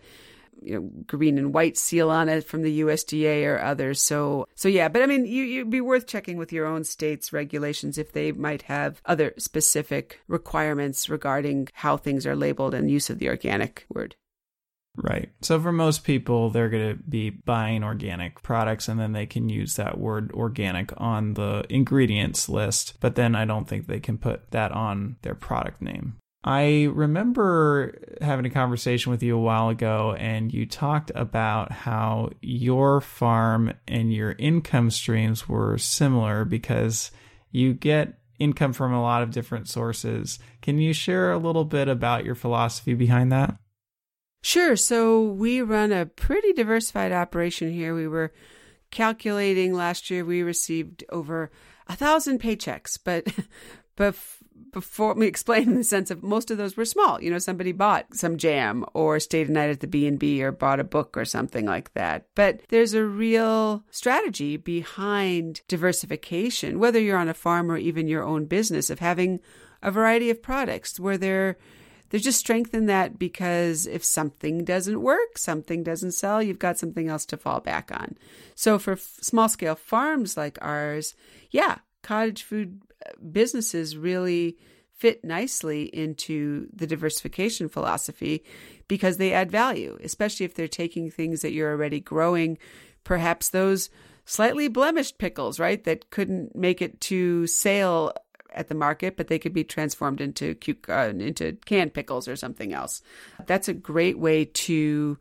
[0.62, 4.02] you know green and white seal on it from the USDA or others.
[4.02, 7.34] So so yeah, but I mean you you'd be worth checking with your own state's
[7.34, 13.10] regulations if they might have other specific requirements regarding how things are labeled and use
[13.10, 14.16] of the organic word.
[14.96, 15.30] Right.
[15.42, 19.48] So for most people, they're going to be buying organic products and then they can
[19.48, 22.96] use that word organic on the ingredients list.
[23.00, 26.18] But then I don't think they can put that on their product name.
[26.44, 32.32] I remember having a conversation with you a while ago, and you talked about how
[32.42, 37.12] your farm and your income streams were similar because
[37.52, 40.40] you get income from a lot of different sources.
[40.64, 43.56] Can you share a little bit about your philosophy behind that?
[44.42, 44.76] Sure.
[44.76, 47.94] So we run a pretty diversified operation here.
[47.94, 48.34] We were
[48.90, 51.52] calculating last year, we received over
[51.88, 53.28] a thousand paychecks, but
[53.96, 54.16] but
[54.72, 57.22] before me explain in the sense of most of those were small.
[57.22, 60.44] You know, somebody bought some jam or stayed a night at the B and B
[60.44, 62.28] or bought a book or something like that.
[62.36, 68.24] But there's a real strategy behind diversification, whether you're on a farm or even your
[68.24, 69.40] own business, of having
[69.82, 71.58] a variety of products where they're
[72.12, 76.78] there's just strength in that because if something doesn't work, something doesn't sell, you've got
[76.78, 78.18] something else to fall back on.
[78.54, 81.16] So for f- small scale farms like ours,
[81.52, 82.82] yeah, cottage food
[83.32, 84.58] businesses really
[85.02, 88.44] fit nicely into the diversification philosophy
[88.88, 92.58] because they add value, especially if they're taking things that you're already growing,
[93.04, 93.90] perhaps those
[94.26, 98.14] slightly blemished pickles, right, that couldn't make it to sale
[98.54, 100.56] at the market, but they could be transformed into
[100.90, 103.02] uh, into canned pickles or something else.
[103.48, 105.18] That's a great way to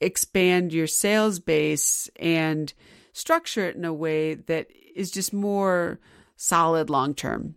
[0.00, 2.72] expand your sales base and
[3.12, 6.00] structure it in a way that is just more
[6.40, 7.54] solid long term.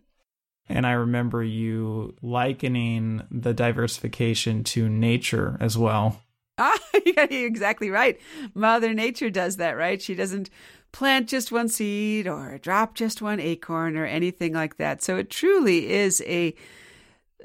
[0.67, 6.21] And I remember you likening the diversification to nature as well.
[6.57, 8.19] Ah, yeah, you're exactly right.
[8.53, 10.01] Mother Nature does that, right?
[10.01, 10.49] She doesn't
[10.91, 15.01] plant just one seed or drop just one acorn or anything like that.
[15.01, 16.53] So it truly is a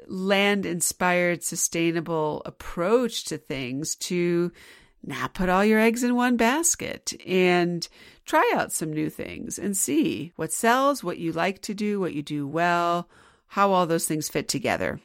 [0.07, 4.51] land inspired, sustainable approach to things to
[5.03, 7.87] not put all your eggs in one basket and
[8.25, 12.13] try out some new things and see what sells, what you like to do, what
[12.13, 13.09] you do well,
[13.47, 14.99] how all those things fit together.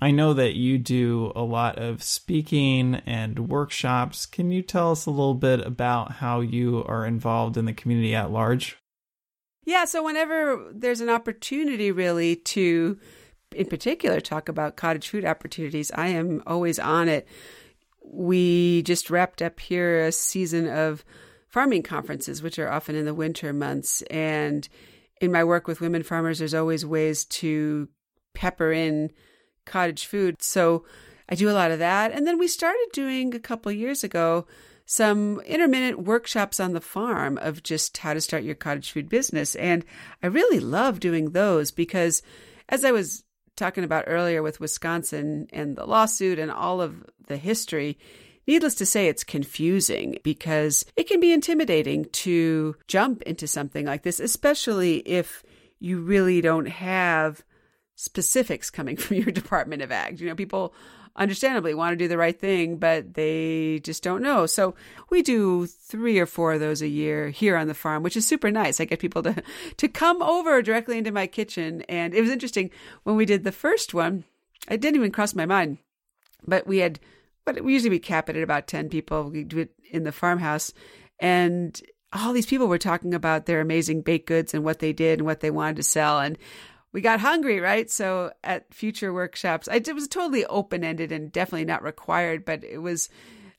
[0.00, 4.26] I know that you do a lot of speaking and workshops.
[4.26, 8.14] Can you tell us a little bit about how you are involved in the community
[8.14, 8.76] at large?
[9.64, 12.98] Yeah, so whenever there's an opportunity, really, to
[13.54, 17.26] in particular talk about cottage food opportunities, I am always on it.
[18.04, 21.04] We just wrapped up here a season of
[21.48, 24.02] farming conferences, which are often in the winter months.
[24.02, 24.68] And
[25.20, 27.88] in my work with women farmers, there's always ways to
[28.34, 29.10] pepper in
[29.64, 30.42] cottage food.
[30.42, 30.84] So
[31.28, 32.12] I do a lot of that.
[32.12, 34.46] And then we started doing a couple years ago
[34.86, 39.54] some intermittent workshops on the farm of just how to start your cottage food business.
[39.56, 39.84] And
[40.22, 42.22] I really love doing those because,
[42.68, 43.24] as I was
[43.56, 47.98] talking about earlier with Wisconsin and the lawsuit and all of the history,
[48.46, 54.02] needless to say, it's confusing because it can be intimidating to jump into something like
[54.02, 55.42] this, especially if
[55.78, 57.44] you really don't have
[57.94, 60.20] specifics coming from your Department of Ag.
[60.20, 60.74] You know, people
[61.16, 64.46] understandably want to do the right thing, but they just don't know.
[64.46, 64.74] So
[65.10, 68.26] we do three or four of those a year here on the farm, which is
[68.26, 68.80] super nice.
[68.80, 69.42] I get people to
[69.76, 72.70] to come over directly into my kitchen, and it was interesting
[73.04, 74.24] when we did the first one.
[74.68, 75.78] It didn't even cross my mind,
[76.46, 76.98] but we had,
[77.44, 79.30] but we usually we cap it at about ten people.
[79.30, 80.72] We do it in the farmhouse,
[81.20, 81.80] and
[82.12, 85.26] all these people were talking about their amazing baked goods and what they did and
[85.26, 86.38] what they wanted to sell and
[86.94, 87.90] we got hungry, right?
[87.90, 92.62] So at future workshops, I, it was totally open ended and definitely not required, but
[92.62, 93.10] it was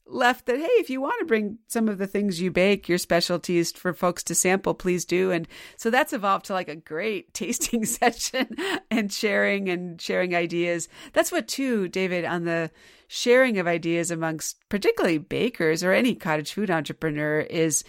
[0.07, 2.97] left that hey if you want to bring some of the things you bake your
[2.99, 7.33] specialties for folks to sample please do and so that's evolved to like a great
[7.33, 8.55] tasting session
[8.91, 12.69] and sharing and sharing ideas that's what too david on the
[13.07, 17.83] sharing of ideas amongst particularly bakers or any cottage food entrepreneur is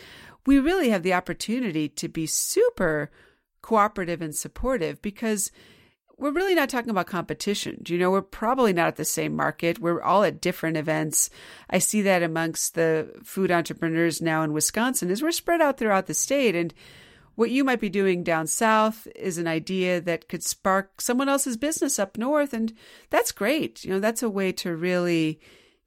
[0.47, 3.11] we really have the opportunity to be super
[3.67, 5.51] cooperative and supportive because
[6.19, 7.83] we're really not talking about competition.
[7.85, 9.81] You know, we're probably not at the same market.
[9.81, 11.31] We're all at different events.
[11.69, 16.07] I see that amongst the food entrepreneurs now in Wisconsin is we're spread out throughout
[16.07, 16.73] the state and
[17.35, 21.57] what you might be doing down south is an idea that could spark someone else's
[21.57, 22.73] business up north and
[23.11, 23.85] that's great.
[23.85, 25.41] You know, that's a way to really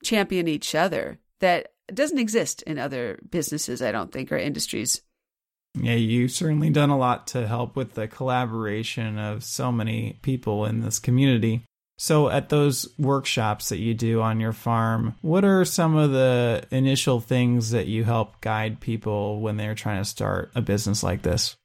[0.03, 5.01] champion each other that doesn't exist in other businesses, I don't think, or industries.
[5.75, 10.65] Yeah, you've certainly done a lot to help with the collaboration of so many people
[10.65, 11.63] in this community.
[11.97, 16.63] So, at those workshops that you do on your farm, what are some of the
[16.71, 21.23] initial things that you help guide people when they're trying to start a business like
[21.23, 21.57] this?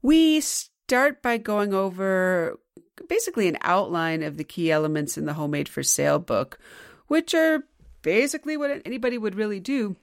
[0.00, 2.58] We start by going over
[3.06, 6.58] basically an outline of the key elements in the Homemade for Sale book,
[7.08, 7.64] which are
[8.02, 9.96] basically what anybody would really do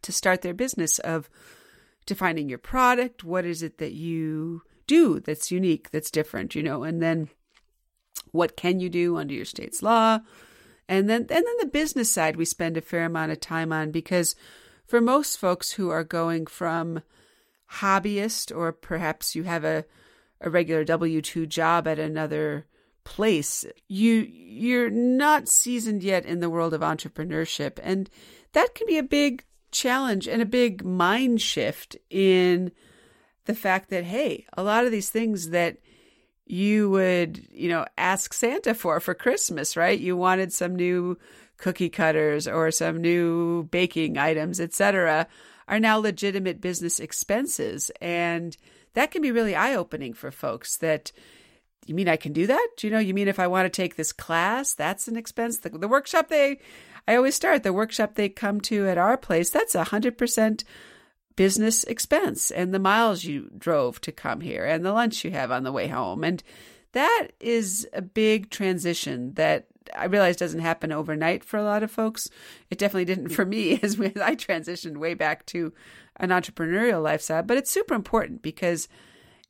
[0.00, 1.28] to start their business of
[2.06, 3.24] defining your product.
[3.24, 6.82] What is it that you do that's unique, that's different, you know?
[6.82, 7.28] And then
[8.32, 10.20] what can you do under your state's law?
[10.88, 13.90] And then and then the business side we spend a fair amount of time on
[13.90, 14.36] because
[14.86, 17.02] for most folks who are going from
[17.72, 19.84] hobbyist or perhaps you have a
[20.40, 22.66] a regular W2 job at another
[23.04, 28.10] place, you you're not seasoned yet in the world of entrepreneurship and
[28.52, 29.44] that can be a big
[29.74, 32.72] challenge and a big mind shift in
[33.44, 35.76] the fact that, hey, a lot of these things that
[36.46, 39.98] you would, you know, ask Santa for for Christmas, right?
[39.98, 41.18] You wanted some new
[41.56, 45.26] cookie cutters or some new baking items, etc.,
[45.66, 47.90] are now legitimate business expenses.
[48.00, 48.56] And
[48.92, 51.10] that can be really eye opening for folks that
[51.86, 52.68] you mean I can do that?
[52.82, 55.58] You know, you mean if I want to take this class, that's an expense?
[55.58, 56.60] The, the workshop they
[57.06, 60.64] I always start the workshop they come to at our place, that's a 100%
[61.36, 65.50] business expense and the miles you drove to come here and the lunch you have
[65.50, 66.22] on the way home.
[66.24, 66.42] And
[66.92, 71.90] that is a big transition that I realize doesn't happen overnight for a lot of
[71.90, 72.28] folks.
[72.70, 75.72] It definitely didn't for me as I transitioned way back to
[76.16, 78.88] an entrepreneurial lifestyle, but it's super important because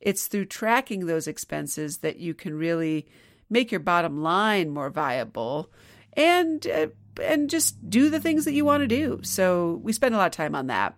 [0.00, 3.06] it's through tracking those expenses that you can really
[3.50, 5.70] make your bottom line more viable
[6.14, 6.86] and uh,
[7.22, 9.20] and just do the things that you want to do.
[9.22, 10.96] So we spend a lot of time on that.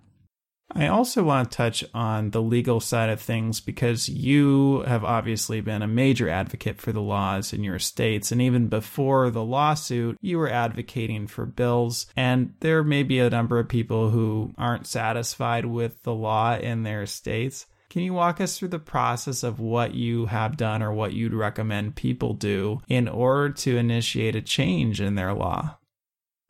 [0.73, 5.61] I also want to touch on the legal side of things because you have obviously
[5.61, 8.33] been a major advocate for the laws in your states.
[8.33, 12.07] And even before the lawsuit, you were advocating for bills.
[12.17, 16.83] And there may be a number of people who aren't satisfied with the law in
[16.83, 17.67] their states.
[17.89, 21.33] Can you walk us through the process of what you have done or what you'd
[21.33, 25.79] recommend people do in order to initiate a change in their law?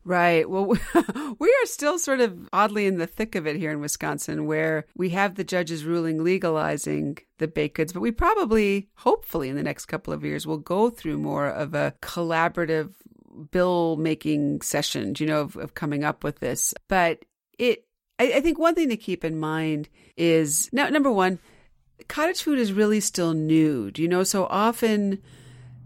[0.07, 0.49] Right.
[0.49, 0.67] Well,
[1.39, 4.85] we are still sort of oddly in the thick of it here in Wisconsin, where
[4.95, 9.63] we have the judges ruling legalizing the baked goods, but we probably, hopefully, in the
[9.63, 12.93] next couple of years, will go through more of a collaborative
[13.51, 16.73] bill making session, you know, of, of, coming up with this.
[16.87, 17.25] But
[17.59, 17.83] it,
[18.17, 21.37] I, I think one thing to keep in mind is now, number one,
[22.07, 23.91] cottage food is really still new.
[23.91, 24.23] Do you know?
[24.23, 25.21] So often,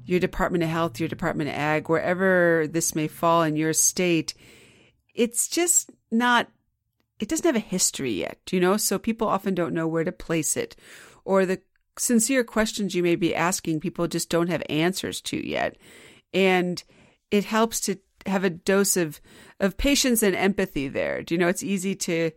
[0.06, 4.34] your Department of Health, your Department of Ag, wherever this may fall in your state,
[5.14, 6.50] it's just not,
[7.20, 8.78] it doesn't have a history yet, you know?
[8.78, 10.76] So people often don't know where to place it.
[11.24, 11.62] Or the
[11.98, 15.78] sincere questions you may be asking, people just don't have answers to yet.
[16.34, 16.84] And
[17.30, 19.20] it helps to have a dose of,
[19.60, 21.24] of patience and empathy there.
[21.24, 22.32] Do you know, it's easy to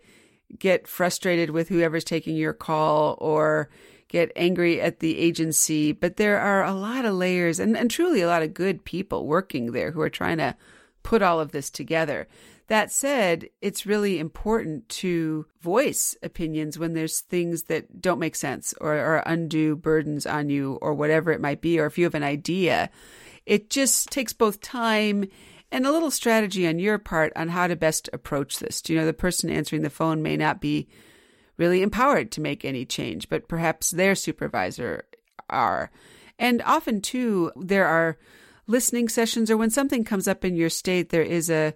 [0.59, 3.71] get frustrated with whoever's taking your call or
[4.15, 8.21] get angry at the agency, but there are a lot of layers and, and truly
[8.21, 10.55] a lot of good people working there who are trying to
[11.03, 12.29] put all of this together.
[12.69, 18.73] That said, it's really important to voice opinions when there's things that don't make sense
[18.81, 22.15] or are undue burdens on you or whatever it might be, or if you have
[22.15, 22.91] an idea.
[23.47, 25.27] It just takes both time
[25.73, 28.81] and a little strategy on your part on how to best approach this.
[28.87, 30.87] You know, the person answering the phone may not be
[31.57, 35.05] really empowered to make any change, but perhaps their supervisor
[35.49, 35.91] are.
[36.39, 38.19] And often, too, there are
[38.67, 41.75] listening sessions, or when something comes up in your state, there is a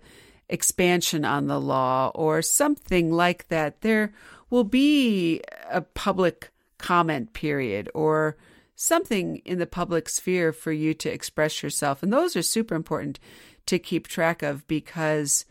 [0.48, 3.82] expansion on the law or something like that.
[3.82, 4.12] There
[4.50, 8.36] will be a public comment period or
[8.74, 12.02] something in the public sphere for you to express yourself.
[12.02, 13.18] And those are super important
[13.66, 15.44] to keep track of because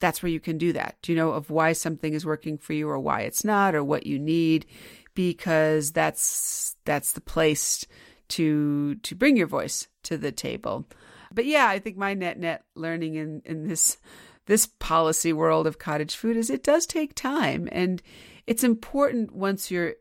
[0.00, 0.96] that's where you can do that.
[1.02, 3.82] Do you know of why something is working for you or why it's not or
[3.82, 4.66] what you need?
[5.14, 7.84] Because that's that's the place
[8.28, 10.86] to to bring your voice to the table.
[11.32, 13.98] But yeah, I think my net net learning in in this
[14.46, 18.02] this policy world of cottage food is it does take time and
[18.46, 19.94] it's important once you're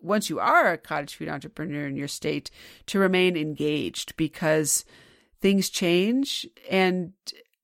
[0.00, 2.50] once you are a cottage food entrepreneur in your state
[2.86, 4.84] to remain engaged because
[5.40, 7.12] things change and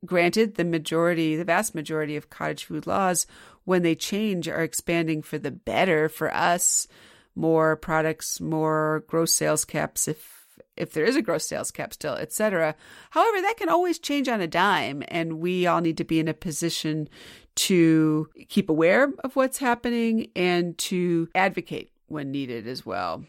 [0.05, 3.27] Granted, the majority, the vast majority of cottage food laws,
[3.65, 6.87] when they change, are expanding for the better for us.
[7.35, 10.37] More products, more gross sales caps, if
[10.77, 12.75] if there is a gross sales cap still, etc.
[13.11, 16.29] However, that can always change on a dime, and we all need to be in
[16.29, 17.09] a position
[17.57, 23.25] to keep aware of what's happening and to advocate when needed as well.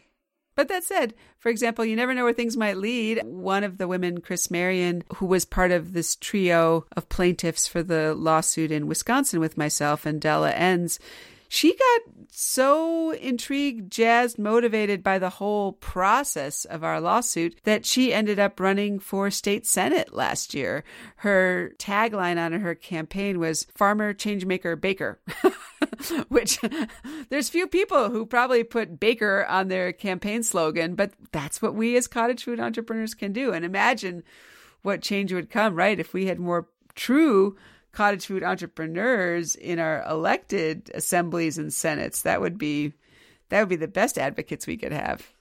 [0.58, 3.22] But that said, for example, you never know where things might lead.
[3.24, 7.80] One of the women, Kriss Marion, who was part of this trio of plaintiffs for
[7.80, 10.98] the lawsuit in Wisconsin with myself and Dela Ends,
[11.48, 18.12] she got so intrigued, jazzed, motivated by the whole process of our lawsuit that she
[18.12, 20.84] ended up running for state senate last year.
[21.16, 25.18] Her tagline on her campaign was Farmer Changemaker Baker.
[26.28, 26.58] which
[27.28, 31.96] there's few people who probably put baker on their campaign slogan, but that's what we
[31.96, 33.52] as cottage food entrepreneurs can do.
[33.52, 34.22] And imagine
[34.82, 35.98] what change would come, right?
[35.98, 37.56] If we had more true
[37.92, 42.92] cottage food entrepreneurs in our elected assemblies and senates, that would be
[43.48, 45.32] that would be the best advocates we could have.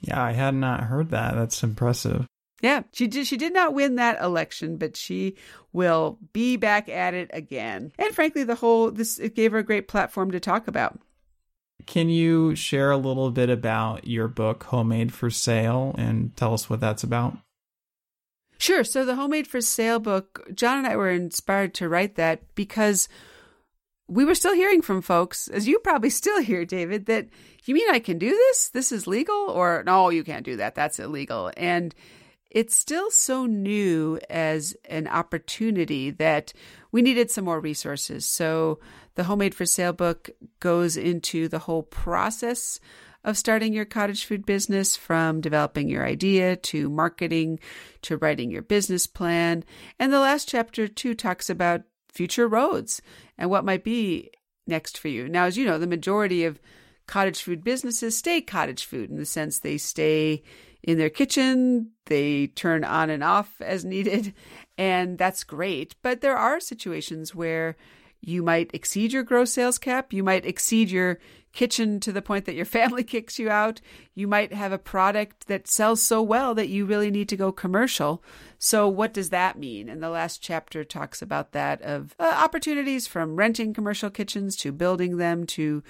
[0.00, 1.34] Yeah, I had not heard that.
[1.34, 2.26] That's impressive.
[2.60, 3.26] Yeah, she did.
[3.26, 5.36] She did not win that election, but she
[5.72, 7.92] will be back at it again.
[7.98, 11.00] And frankly, the whole this it gave her a great platform to talk about.
[11.86, 16.70] Can you share a little bit about your book, Homemade for Sale, and tell us
[16.70, 17.36] what that's about?
[18.62, 18.84] Sure.
[18.84, 23.08] So, the Homemade for Sale book, John and I were inspired to write that because
[24.06, 27.26] we were still hearing from folks, as you probably still hear, David, that
[27.64, 28.68] you mean I can do this?
[28.68, 29.34] This is legal?
[29.34, 30.76] Or no, you can't do that.
[30.76, 31.50] That's illegal.
[31.56, 31.92] And
[32.52, 36.52] it's still so new as an opportunity that
[36.92, 38.26] we needed some more resources.
[38.26, 38.78] So
[39.16, 42.78] the Homemade for Sale book goes into the whole process
[43.24, 47.60] of starting your cottage food business from developing your idea to marketing
[48.02, 49.64] to writing your business plan.
[49.98, 53.00] And the last chapter, too, talks about future roads
[53.38, 54.30] and what might be
[54.66, 55.28] next for you.
[55.28, 56.60] Now, as you know, the majority of
[57.06, 60.42] cottage food businesses stay cottage food in the sense they stay
[60.82, 61.92] in their kitchen.
[62.06, 64.34] They turn on and off as needed,
[64.78, 65.94] and that's great.
[66.02, 67.76] But there are situations where
[68.22, 70.12] you might exceed your gross sales cap.
[70.12, 71.18] You might exceed your
[71.52, 73.80] kitchen to the point that your family kicks you out.
[74.14, 77.52] You might have a product that sells so well that you really need to go
[77.52, 78.22] commercial.
[78.58, 79.88] So, what does that mean?
[79.88, 84.72] And the last chapter talks about that of uh, opportunities from renting commercial kitchens to
[84.72, 85.82] building them to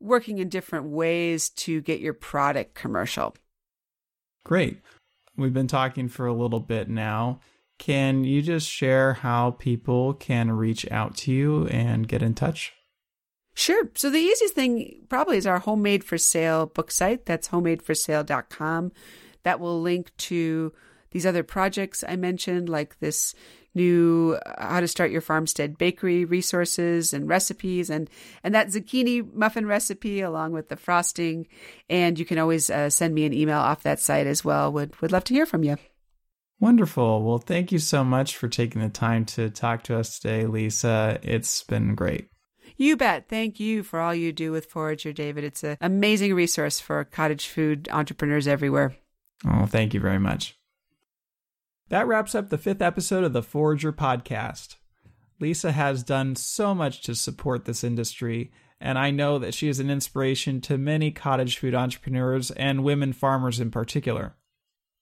[0.00, 3.34] working in different ways to get your product commercial.
[4.44, 4.80] Great.
[5.36, 7.40] We've been talking for a little bit now.
[7.78, 12.72] Can you just share how people can reach out to you and get in touch?
[13.54, 13.90] Sure.
[13.94, 17.24] So the easiest thing probably is our homemade for sale book site.
[17.24, 18.92] That's homemadeforsale.com.
[19.44, 20.72] That will link to
[21.10, 23.34] these other projects I mentioned, like this
[23.76, 28.08] new uh, how to start your farmstead bakery resources and recipes and
[28.42, 31.46] and that zucchini muffin recipe along with the frosting
[31.90, 34.98] and you can always uh, send me an email off that site as well would
[35.02, 35.76] would love to hear from you
[36.60, 40.46] wonderful well thank you so much for taking the time to talk to us today
[40.46, 42.28] lisa it's been great
[42.76, 43.28] you bet.
[43.28, 45.44] Thank you for all you do with Forrager, David.
[45.44, 48.96] It's an amazing resource for cottage food entrepreneurs everywhere.
[49.46, 50.58] Oh, thank you very much.
[51.88, 54.76] That wraps up the fifth episode of the Forrager podcast.
[55.40, 59.78] Lisa has done so much to support this industry, and I know that she is
[59.78, 64.34] an inspiration to many cottage food entrepreneurs and women farmers in particular.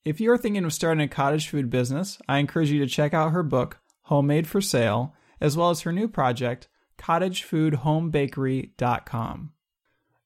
[0.05, 3.31] If you're thinking of starting a cottage food business, I encourage you to check out
[3.31, 6.67] her book, Homemade for Sale, as well as her new project,
[6.99, 9.51] cottagefoodhomebakery.com.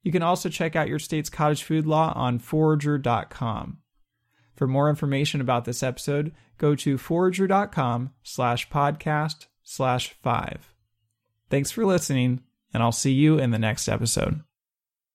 [0.03, 3.77] You can also check out your state's cottage food law on forrager.com.
[4.55, 10.73] For more information about this episode, go to forrager.com slash podcast slash five.
[11.49, 12.41] Thanks for listening,
[12.73, 14.41] and I'll see you in the next episode.